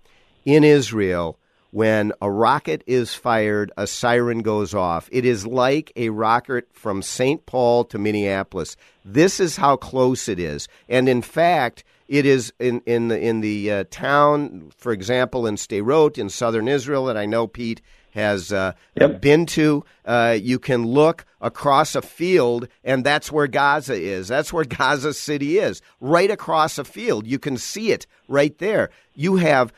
[0.44, 1.38] in Israel,
[1.70, 5.08] when a rocket is fired, a siren goes off.
[5.12, 7.46] It is like a rocket from St.
[7.46, 8.76] Paul to Minneapolis.
[9.04, 13.40] This is how close it is, and in fact, it is in in the in
[13.40, 17.80] the uh, town, for example, in Sderot in southern Israel that I know Pete
[18.12, 19.20] has uh, yep.
[19.20, 19.84] been to.
[20.04, 24.28] Uh, you can look across a field, and that's where Gaza is.
[24.28, 27.26] That's where Gaza City is, right across a field.
[27.26, 28.90] You can see it right there.
[29.14, 29.72] You have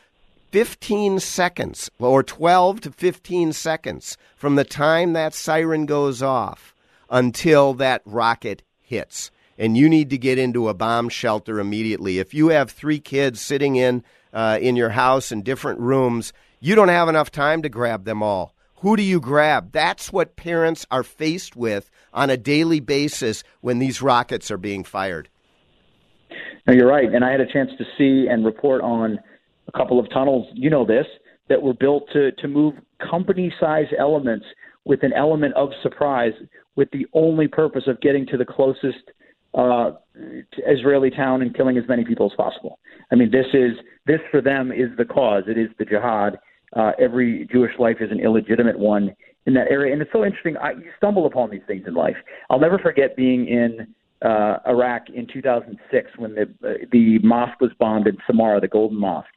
[0.51, 6.75] 15 seconds, or 12 to 15 seconds, from the time that siren goes off
[7.11, 9.31] until that rocket hits.
[9.57, 12.19] And you need to get into a bomb shelter immediately.
[12.19, 16.33] If you have three kids sitting in uh, in your house in different rooms,
[16.65, 18.55] you don't have enough time to grab them all.
[18.77, 19.73] Who do you grab?
[19.73, 24.83] That's what parents are faced with on a daily basis when these rockets are being
[24.83, 25.29] fired.
[26.67, 27.13] You're right.
[27.13, 29.19] And I had a chance to see and report on
[29.69, 31.05] a couple of tunnels, you know this,
[31.51, 32.73] that were built to, to move
[33.11, 34.47] company size elements
[34.87, 36.33] with an element of surprise
[36.77, 39.11] with the only purpose of getting to the closest
[39.53, 39.91] uh,
[40.67, 42.79] Israeli town and killing as many people as possible.
[43.13, 43.73] I mean, this is
[44.07, 45.43] this for them is the cause.
[45.47, 46.39] It is the jihad
[46.75, 49.15] uh, every Jewish life is an illegitimate one
[49.47, 49.93] in that area.
[49.93, 50.57] And it's so interesting.
[50.57, 52.17] I, you stumble upon these things in life.
[52.51, 53.87] I'll never forget being in
[54.23, 58.99] uh, Iraq in 2006 when the uh, the mosque was bombed in Samarra, the Golden
[58.99, 59.29] Mosque.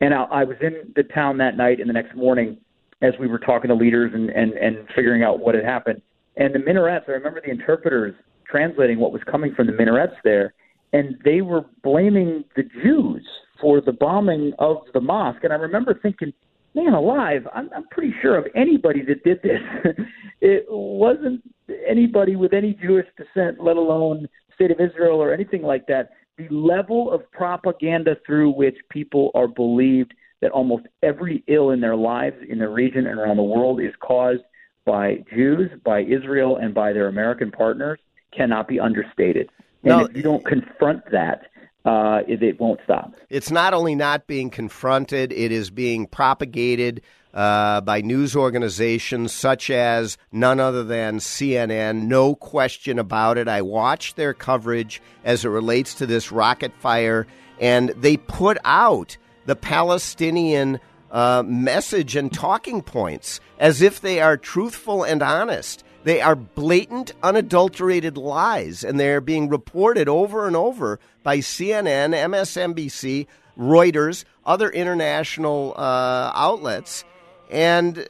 [0.00, 2.58] And I, I was in the town that night and the next morning
[3.02, 6.00] as we were talking to leaders and, and, and figuring out what had happened.
[6.36, 8.14] And the minarets, I remember the interpreters
[8.48, 10.54] translating what was coming from the minarets there,
[10.92, 13.26] and they were blaming the Jews
[13.60, 15.44] for the bombing of the mosque.
[15.44, 16.32] And I remember thinking,
[16.76, 19.60] man alive, I'm, I'm pretty sure of anybody that did this.
[20.40, 21.42] it wasn't
[21.88, 26.10] anybody with any Jewish descent, let alone state of Israel or anything like that.
[26.38, 30.12] The level of propaganda through which people are believed
[30.42, 33.94] that almost every ill in their lives in the region and around the world is
[34.00, 34.42] caused
[34.84, 37.98] by Jews, by Israel, and by their American partners
[38.36, 39.48] cannot be understated.
[39.82, 41.46] And No, if you don't confront that,
[41.86, 43.14] uh, it, won't stop.
[43.30, 47.00] It's not only not being confronted, it is being propagated
[47.32, 52.06] uh, by news organizations such as none other than CNN.
[52.06, 53.46] No question about it.
[53.46, 57.26] I watched their coverage as it relates to this rocket fire,
[57.60, 60.80] and they put out the Palestinian
[61.12, 65.84] uh, message and talking points as if they are truthful and honest.
[66.06, 73.26] They are blatant, unadulterated lies, and they're being reported over and over by CNN, MSNBC,
[73.58, 77.02] Reuters, other international uh, outlets,
[77.50, 78.06] and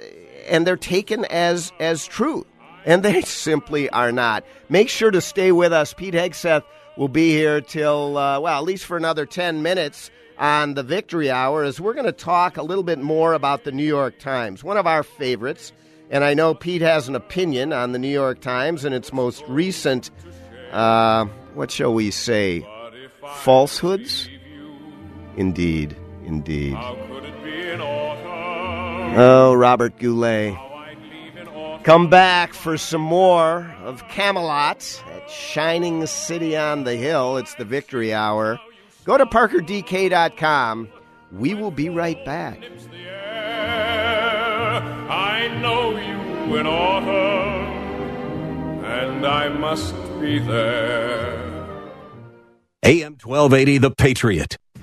[0.47, 2.44] and they're taken as as true,
[2.84, 4.44] and they simply are not.
[4.68, 5.94] Make sure to stay with us.
[5.94, 6.64] Pete Hegseth
[6.99, 11.30] will be here till uh, well, at least for another ten minutes on the Victory
[11.30, 14.62] Hour, as we're going to talk a little bit more about the New York Times,
[14.62, 15.72] one of our favorites.
[16.11, 19.42] And I know Pete has an opinion on the New York Times and its most
[19.48, 20.11] recent,
[20.72, 22.66] uh, what shall we say,
[23.38, 24.28] falsehoods?
[25.36, 26.76] Indeed, indeed.
[29.18, 30.57] Oh, Robert Goulet.
[31.82, 37.36] Come back for some more of Camelot at Shining City on the Hill.
[37.36, 38.59] It's the Victory Hour.
[39.04, 40.88] Go to parkerdk.com.
[41.32, 42.59] We will be right back.
[44.83, 47.66] I know you in autumn,
[48.85, 51.45] and I must be there.
[52.83, 54.59] AM 1280, The Patriot.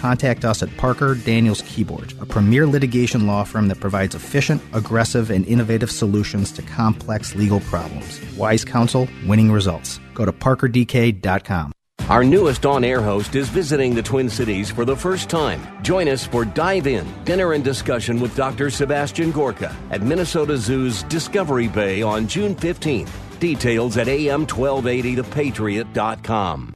[0.00, 5.30] contact us at Parker Daniels Kibort, a premier litigation law firm that provides efficient, aggressive,
[5.30, 8.20] and innovative solutions to complex legal problems.
[8.36, 10.00] Wise counsel, winning results.
[10.14, 11.72] Go to parkerdk.com.
[12.08, 15.60] Our newest on air host is visiting the Twin Cities for the first time.
[15.82, 18.70] Join us for Dive In, dinner and discussion with Dr.
[18.70, 23.10] Sebastian Gorka at Minnesota Zoo's Discovery Bay on June 15th.
[23.40, 26.74] Details at am1280thepatriot.com.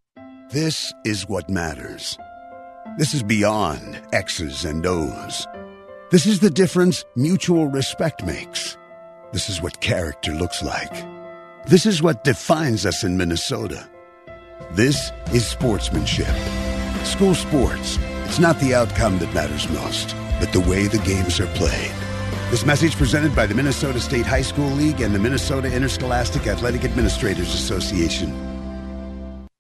[0.51, 2.19] This is what matters.
[2.97, 5.47] This is beyond X's and O's.
[6.11, 8.77] This is the difference mutual respect makes.
[9.33, 10.93] This is what character looks like.
[11.67, 13.89] This is what defines us in Minnesota.
[14.73, 16.35] This is sportsmanship.
[17.05, 17.99] School sports.
[18.25, 21.93] It's not the outcome that matters most, but the way the games are played.
[22.51, 26.85] This message presented by the Minnesota State High School League and the Minnesota Interscholastic Athletic
[26.85, 28.50] Administrators Association.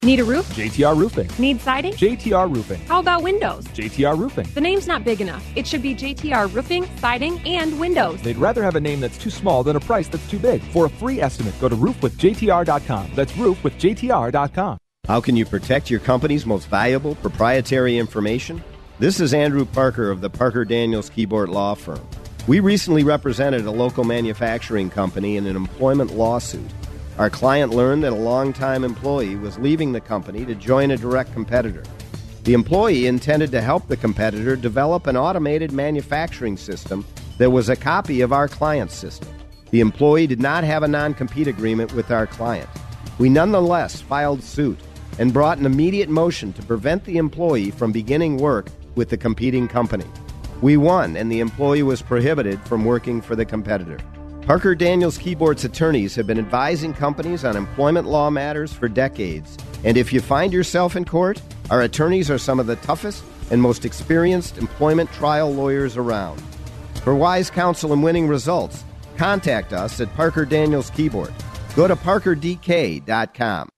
[0.03, 0.49] Need a roof?
[0.55, 1.29] JTR Roofing.
[1.39, 1.93] Need siding?
[1.93, 2.81] JTR Roofing.
[2.87, 3.67] How about windows?
[3.67, 4.47] JTR Roofing.
[4.55, 5.47] The name's not big enough.
[5.55, 8.23] It should be JTR Roofing, Siding, and Windows.
[8.23, 10.63] They'd rather have a name that's too small than a price that's too big.
[10.63, 13.11] For a free estimate, go to roofwithjtr.com.
[13.15, 14.79] That's roofwithjtr.com.
[15.07, 18.65] How can you protect your company's most valuable proprietary information?
[19.01, 22.01] This is Andrew Parker of the Parker Daniels Kibort Law Firm.
[22.47, 26.71] We recently represented a local manufacturing company in an employment lawsuit.
[27.21, 31.35] Our client learned that a longtime employee was leaving the company to join a direct
[31.35, 31.83] competitor.
[32.45, 37.05] The employee intended to help the competitor develop an automated manufacturing system
[37.37, 39.29] that was a copy of our client's system.
[39.71, 42.71] The employee did not have a non compete agreement with our client.
[43.19, 44.81] We nonetheless filed suit
[45.19, 49.69] and brought an immediate motion to prevent the employee from beginning work with the competing
[49.69, 50.07] company.
[50.63, 53.99] We won, and the employee was prohibited from working for the competitor.
[54.51, 59.57] Parker Daniels Kibort's attorneys have been advising companies on employment law matters for decades.
[59.85, 61.41] And if you find yourself in court,
[61.71, 63.23] our attorneys are some of the toughest
[63.53, 66.41] and most experienced employment trial lawyers around.
[67.05, 68.83] For wise counsel and winning results,
[69.17, 71.33] contact us at Parker Daniels Kibort.
[71.77, 73.69] Go to parkerdk.com.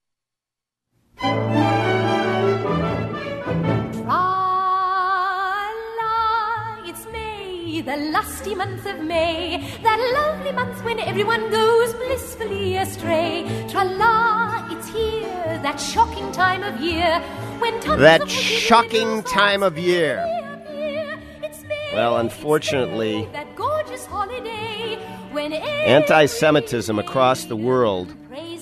[8.23, 13.45] May, month of May, that lovely month when everyone goes blissfully astray.
[13.69, 17.21] Tra-la, it's here, that shocking time of year
[17.59, 20.19] when tons That shocking time of year.
[20.55, 21.21] appear.
[21.69, 24.99] May, Well, unfortunately, that gorgeous holiday
[25.33, 28.15] when anti Semitism across the world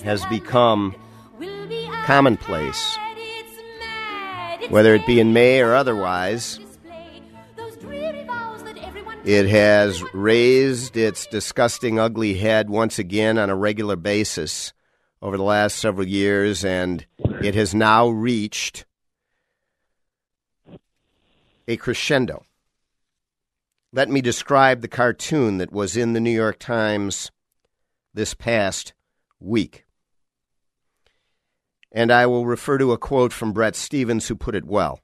[0.03, 0.95] has become
[2.05, 2.97] commonplace.
[4.69, 6.59] Whether it be in May or otherwise,
[9.23, 14.73] it has raised its disgusting, ugly head once again on a regular basis
[15.21, 17.05] over the last several years, and
[17.41, 18.85] it has now reached
[21.67, 22.45] a crescendo.
[23.93, 27.29] Let me describe the cartoon that was in the New York Times
[28.13, 28.93] this past
[29.39, 29.85] week.
[31.91, 35.01] And I will refer to a quote from Bret Stephens, who put it well.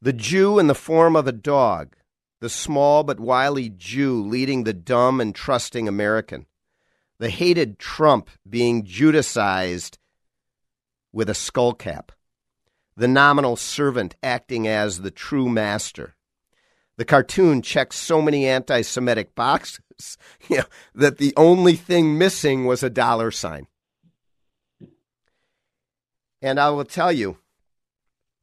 [0.00, 1.96] The Jew in the form of a dog,
[2.40, 6.46] the small but wily Jew leading the dumb and trusting American,
[7.18, 9.98] the hated Trump being Judicized
[11.12, 12.12] with a skull cap,
[12.96, 16.14] the nominal servant acting as the true master.
[16.96, 19.80] The cartoon checks so many anti Semitic boxes
[20.48, 20.64] you know,
[20.94, 23.66] that the only thing missing was a dollar sign.
[26.42, 27.38] And I will tell you,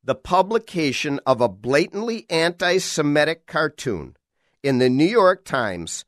[0.03, 4.15] the publication of a blatantly anti Semitic cartoon
[4.63, 6.05] in the New York Times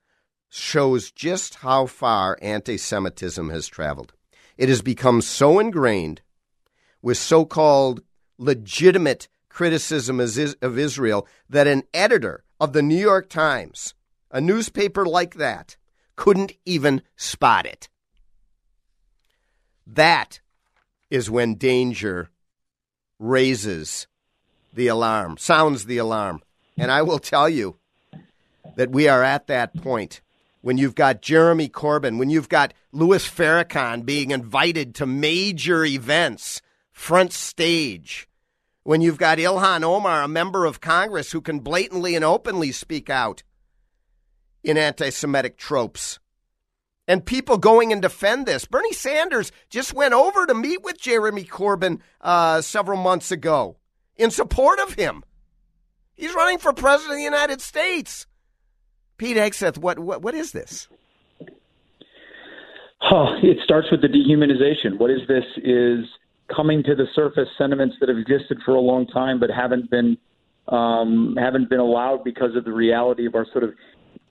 [0.50, 4.14] shows just how far anti Semitism has traveled.
[4.58, 6.22] It has become so ingrained
[7.02, 8.02] with so called
[8.38, 13.94] legitimate criticism of Israel that an editor of the New York Times,
[14.32, 15.78] a newspaper like that,
[16.16, 17.89] couldn't even spot it.
[19.86, 20.39] That
[21.10, 22.30] is when danger
[23.20, 24.07] raises
[24.74, 26.41] the alarm, sounds the alarm.
[26.78, 27.78] And I will tell you
[28.76, 30.22] that we are at that point
[30.61, 36.61] when you've got Jeremy Corbyn, when you've got Louis Farrakhan being invited to major events,
[36.91, 38.28] front stage,
[38.84, 43.09] when you've got Ilhan Omar, a member of Congress who can blatantly and openly speak
[43.09, 43.43] out
[44.64, 46.20] in anti Semitic tropes.
[47.08, 48.66] And people going and defend this.
[48.66, 53.76] Bernie Sanders just went over to meet with Jeremy Corbyn uh, several months ago
[54.16, 55.24] in support of him.
[56.16, 58.26] He's running for president of the United States.
[59.18, 60.88] Pete Hegseth, what, what, what is this?
[63.12, 64.97] Oh, it starts with the dehumanization.
[64.97, 65.43] What is this?
[65.58, 66.06] Is
[66.56, 70.18] coming to the surface sentiments that have existed for a long time but haven't been
[70.70, 73.74] um, haven't been allowed because of the reality of our sort of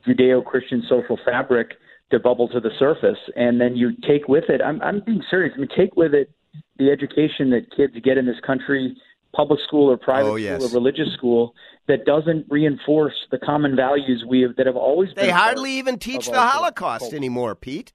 [0.06, 1.72] Judeo-Christian social fabric
[2.12, 4.60] to bubble to the surface, and then you take with it.
[4.62, 5.52] I'm, I'm being serious.
[5.56, 6.30] I mean, take with it
[6.78, 8.96] the education that kids get in this country,
[9.34, 10.62] public school or private Oh, yes.
[10.62, 11.54] school or religious school,
[11.88, 15.26] that doesn't reinforce the common values we have that have always been.
[15.26, 17.16] They hardly even teach the our sort of Holocaust culture.
[17.16, 17.92] anymore, Pete.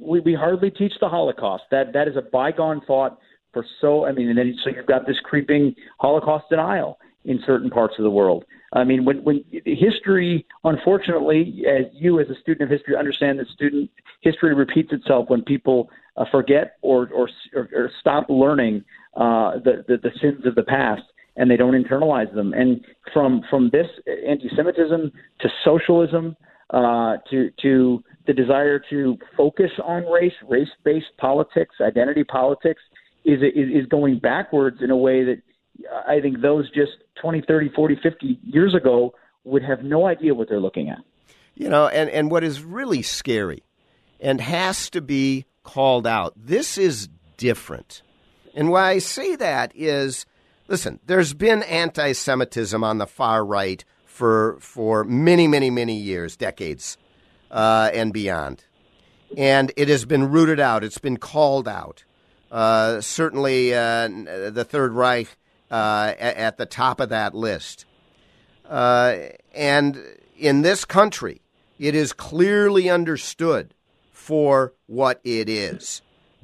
[0.00, 1.64] we, we hardly teach the Holocaust.
[1.70, 3.18] That that is a bygone thought
[3.52, 4.06] for so.
[4.06, 8.04] I mean, and then so you've got this creeping Holocaust denial in certain parts of
[8.04, 8.44] the world.
[8.72, 13.48] I mean, when when history, unfortunately, as you as a student of history understand that
[13.48, 13.90] student
[14.20, 18.84] history repeats itself when people uh, forget or or, or, stop learning
[19.16, 21.02] uh, the, the the sins of the past
[21.36, 22.52] and they don't internalize them.
[22.52, 23.86] And from from this
[24.28, 26.36] anti-Semitism to socialism
[26.70, 32.82] uh, to to the desire to focus on race, race-based politics, identity politics,
[33.24, 35.40] is, is going backwards in a way that
[36.06, 39.14] I think those just 20, 30, 40, 50 years ago
[39.44, 40.98] would have no idea what they're looking at.
[41.54, 43.64] You know, and, and what is really scary
[44.20, 48.02] and has to be called out, this is different.
[48.54, 50.26] And why I say that is
[50.68, 56.36] listen, there's been anti Semitism on the far right for, for many, many, many years,
[56.36, 56.98] decades,
[57.50, 58.64] uh, and beyond.
[59.36, 62.04] And it has been rooted out, it's been called out.
[62.50, 65.36] Uh, certainly, uh, the Third Reich
[65.70, 67.84] uh, at the top of that list.
[68.68, 69.16] Uh,
[69.54, 70.02] and
[70.36, 71.40] in this country,
[71.78, 73.74] it is clearly understood
[74.12, 76.02] for what it is.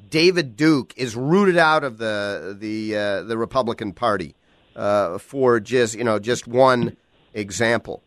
[0.09, 4.35] David Duke is rooted out of the the uh, the Republican Party
[4.75, 6.95] uh, for just you know just one
[7.33, 8.01] example.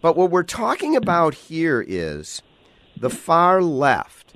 [0.00, 2.42] But what we're talking about here is
[2.96, 4.34] the far left,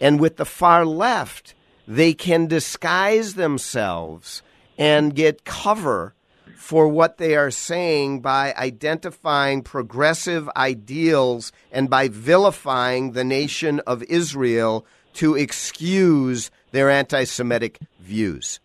[0.00, 1.54] and with the far left,
[1.86, 4.42] they can disguise themselves
[4.78, 6.14] and get cover
[6.56, 14.02] for what they are saying by identifying progressive ideals and by vilifying the nation of
[14.04, 18.60] Israel to excuse their anti Semitic views.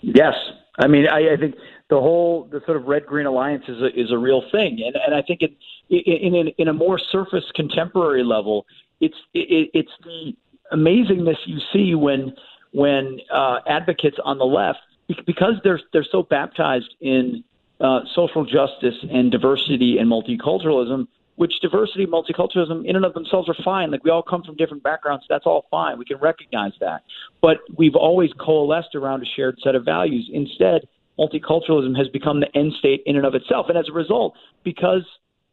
[0.00, 0.34] Yes,
[0.78, 1.54] I mean, I, I think
[1.90, 4.96] the whole the sort of red green alliance is a, is a real thing, and
[4.96, 5.52] and I think it,
[5.90, 8.64] in in, in a more surface contemporary level,
[9.00, 10.34] it's it, it's the
[10.72, 12.32] amazingness you see when
[12.72, 14.78] when uh, advocates on the left
[15.26, 17.44] because they're they're so baptized in
[17.80, 23.56] uh, social justice and diversity and multiculturalism, which diversity, multiculturalism, in and of themselves are
[23.64, 23.90] fine.
[23.90, 25.98] Like we all come from different backgrounds, that's all fine.
[25.98, 27.02] We can recognize that.
[27.40, 30.30] But we've always coalesced around a shared set of values.
[30.32, 30.82] Instead,
[31.18, 35.04] multiculturalism has become the end state in and of itself, and as a result, because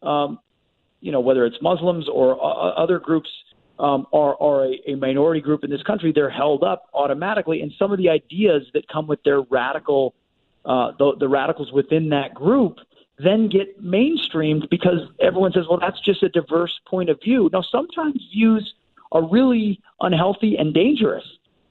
[0.01, 0.39] um,
[0.99, 3.30] you know whether it's Muslims or uh, other groups
[3.80, 7.61] um, are, are a, a minority group in this country, they're held up automatically.
[7.61, 10.15] And some of the ideas that come with their radical,
[10.65, 12.80] uh, the, the radicals within that group,
[13.19, 17.49] then get mainstreamed because everyone says, well, that's just a diverse point of view.
[17.51, 18.73] Now, sometimes views
[19.11, 21.23] are really unhealthy and dangerous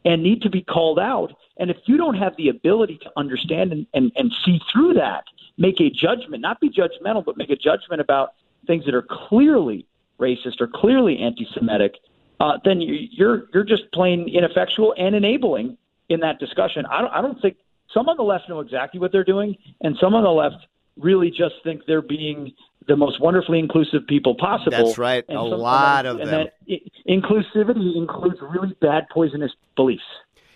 [0.05, 1.33] and need to be called out.
[1.59, 5.25] And if you don't have the ability to understand and, and, and see through that,
[5.59, 8.35] make a judgment, not be judgmental, but make a judgment about
[8.67, 9.87] things that are clearly
[10.19, 11.95] racist or clearly anti-Semitic,
[12.41, 16.85] uh, then you're you're just plain ineffectual and enabling in that discussion.
[16.87, 17.57] I don't, I don't think
[17.93, 20.67] some on the left know exactly what they're doing, and some on the left
[20.99, 22.53] really just think they're being
[22.87, 24.71] the most wonderfully inclusive people possible.
[24.71, 25.25] That's right.
[25.29, 26.47] And a lot of that, them.
[26.47, 30.05] And that inclusivity includes really bad, poisonous beliefs.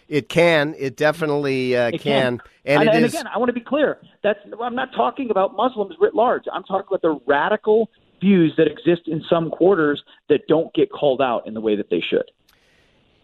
[0.09, 0.75] It can.
[0.79, 2.39] It definitely uh, It can.
[2.39, 2.41] can.
[2.65, 3.15] And, and, and is.
[3.15, 3.99] again, I want to be clear.
[4.23, 6.45] That's I'm not talking about Muslims writ large.
[6.53, 7.91] I'm talking about the radical
[8.21, 11.91] views that exist in some quarters that don't get called out in the way that
[11.91, 12.31] they should.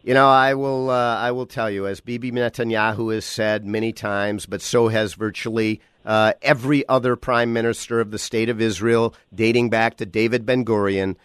[0.03, 0.88] You know, I will.
[0.88, 5.14] Uh, I will tell you, as Bibi Netanyahu has said many times, but so has
[5.14, 10.47] virtually uh, every other prime minister of the state of Israel, dating back to David
[10.47, 11.16] Ben Gurion,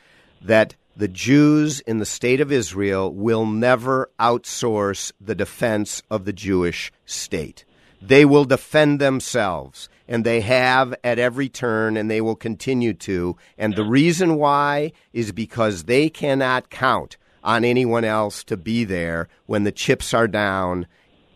[0.41, 6.33] that the Jews in the state of Israel will never outsource the defense of the
[6.33, 7.63] Jewish state.
[8.01, 13.37] They will defend themselves, and they have at every turn, and they will continue to.
[13.57, 19.29] And the reason why is because they cannot count on anyone else to be there
[19.45, 20.85] when the chips are down,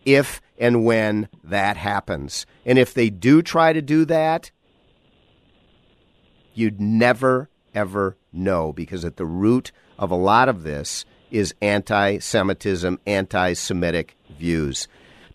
[0.04, 2.44] if and when that happens.
[2.66, 4.50] And if they do try to do that,
[6.52, 12.18] you'd never, ever know because at the root of a lot of this is anti
[12.18, 14.86] Semitism, anti Semitic views.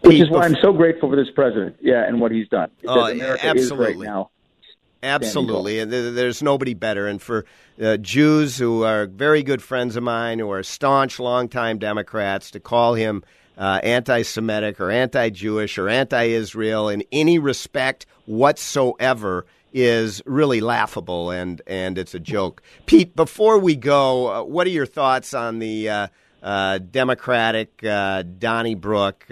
[0.01, 2.69] Which Pete, is why I'm so grateful for this president, yeah, and what he's done.
[2.81, 4.07] Because Oh, America absolutely.
[4.07, 4.29] right now.
[5.03, 7.07] Absolutely, and there's nobody better.
[7.07, 7.45] And for
[7.81, 12.59] uh, Jews who are very good friends of mine, who are staunch, longtime Democrats, to
[12.59, 13.23] call him
[13.57, 21.97] uh, anti-Semitic or anti-Jewish or anti-Israel in any respect whatsoever is really laughable, and and
[21.97, 22.61] it's a joke.
[22.85, 26.07] Pete, before we go, uh, what are your thoughts on the uh,
[26.43, 29.25] uh, Democratic uh, Donnybrook?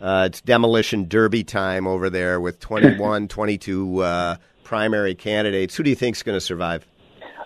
[0.00, 5.76] Uh, it's demolition derby time over there with 21, 22 uh, primary candidates.
[5.76, 6.86] Who do you think is going to survive?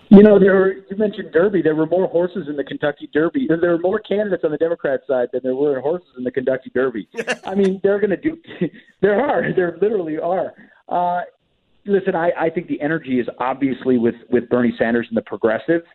[0.09, 1.63] You know, there were, you mentioned Derby.
[1.63, 3.47] There were more horses in the Kentucky Derby.
[3.47, 6.69] There were more candidates on the Democrat side than there were horses in the Kentucky
[6.71, 7.07] Derby.
[7.45, 8.37] I mean, they're going to do.
[9.01, 9.53] there are.
[9.55, 10.53] There literally are.
[10.87, 11.21] Uh,
[11.85, 15.85] listen, I, I think the energy is obviously with with Bernie Sanders and the progressives.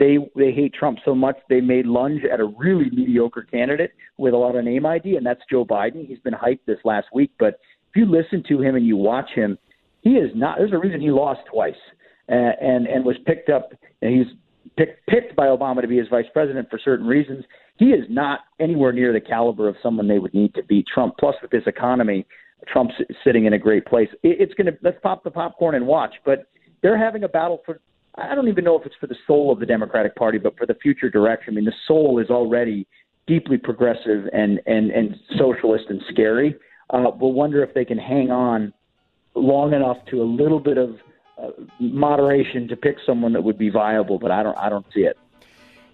[0.00, 4.32] They they hate Trump so much they made lunge at a really mediocre candidate with
[4.32, 6.06] a lot of name ID, and that's Joe Biden.
[6.06, 9.28] He's been hyped this last week, but if you listen to him and you watch
[9.34, 9.58] him,
[10.00, 10.56] he is not.
[10.56, 11.74] There's a reason he lost twice,
[12.30, 13.72] uh, and and was picked up.
[14.00, 14.34] And he's
[14.78, 17.44] picked picked by Obama to be his vice president for certain reasons.
[17.76, 21.14] He is not anywhere near the caliber of someone they would need to beat Trump.
[21.18, 22.26] Plus, with this economy,
[22.68, 24.08] Trump's sitting in a great place.
[24.22, 26.14] It, it's going to let's pop the popcorn and watch.
[26.24, 26.46] But
[26.82, 27.80] they're having a battle for.
[28.16, 30.66] I don't even know if it's for the soul of the Democratic Party, but for
[30.66, 31.54] the future direction.
[31.54, 32.86] I mean, the soul is already
[33.26, 36.56] deeply progressive and and and socialist and scary.
[36.90, 38.72] Uh, we'll wonder if they can hang on
[39.34, 40.96] long enough to a little bit of
[41.38, 44.18] uh, moderation to pick someone that would be viable.
[44.18, 45.16] But I don't I don't see it.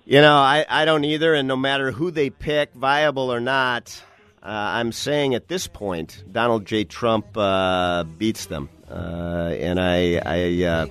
[0.09, 4.01] You know, I, I don't either, and no matter who they pick, viable or not,
[4.41, 6.85] uh, I'm saying at this point, Donald J.
[6.85, 8.69] Trump uh, beats them.
[8.91, 10.87] Uh, and I, I, uh,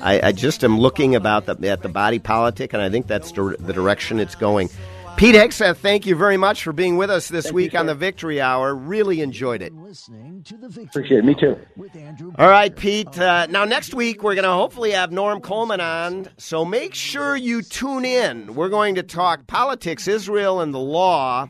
[0.00, 3.30] I, I just am looking about the, at the body politic, and I think that's
[3.30, 4.68] dir- the direction it's going.
[5.16, 8.40] Pete Hegseth, thank you very much for being with us this week on the Victory
[8.40, 8.74] Hour.
[8.74, 9.72] Really enjoyed it.
[9.72, 11.24] Appreciate it.
[11.24, 11.56] Me too.
[12.38, 13.16] All right, Pete.
[13.18, 17.36] Uh, now, next week, we're going to hopefully have Norm Coleman on, so make sure
[17.36, 18.54] you tune in.
[18.54, 21.48] We're going to talk politics, Israel, and the law.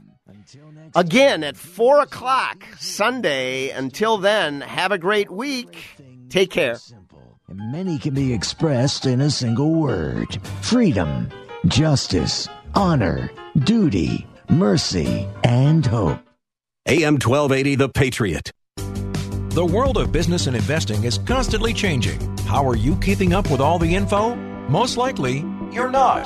[0.94, 3.70] Again at 4 o'clock Sunday.
[3.70, 5.78] Until then, have a great week.
[6.28, 6.78] Take care.
[7.48, 11.28] Many can be expressed in a single word freedom,
[11.66, 13.30] justice, honor,
[13.64, 16.18] duty, mercy, and hope.
[16.86, 18.50] AM 1280, The Patriot.
[19.50, 22.18] The world of business and investing is constantly changing.
[22.46, 24.34] How are you keeping up with all the info?
[24.68, 26.24] Most likely, you're not.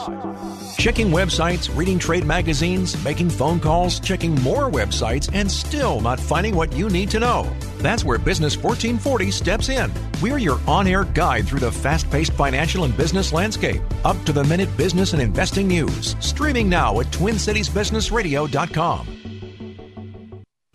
[0.79, 6.55] Checking websites, reading trade magazines, making phone calls, checking more websites, and still not finding
[6.55, 7.51] what you need to know.
[7.79, 9.93] That's where Business 1440 steps in.
[10.21, 13.83] We're your on air guide through the fast paced financial and business landscape.
[14.05, 16.17] Up to the minute business and investing news.
[16.21, 19.16] Streaming now at TwinCitiesBusinessRadio.com.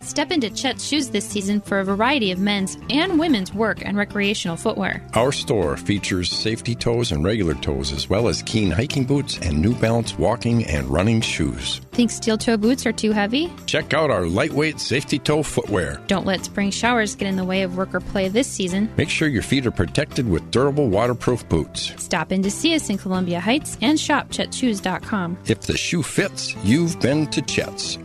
[0.02, 3.96] Step into Chet's Shoes this season for a variety of men's and women's work and
[3.96, 5.00] recreational footwear.
[5.14, 9.62] Our store features safety toes and regular toes, as well as Keen hiking boots and
[9.62, 11.80] New Balance walking and running shoes.
[11.92, 13.52] Think steel toe boots are too heavy?
[13.66, 16.00] Check out our lightweight safety toe footwear.
[16.08, 18.90] Don't let spring showers get in the way of work or play this season.
[18.96, 21.92] Make sure your feet are protected with durable waterproof boots.
[21.96, 25.38] Stop in to see us in Columbia Heights and shop chetsshoes.com.
[25.46, 27.98] If the shoe fits, you've been to Chet's.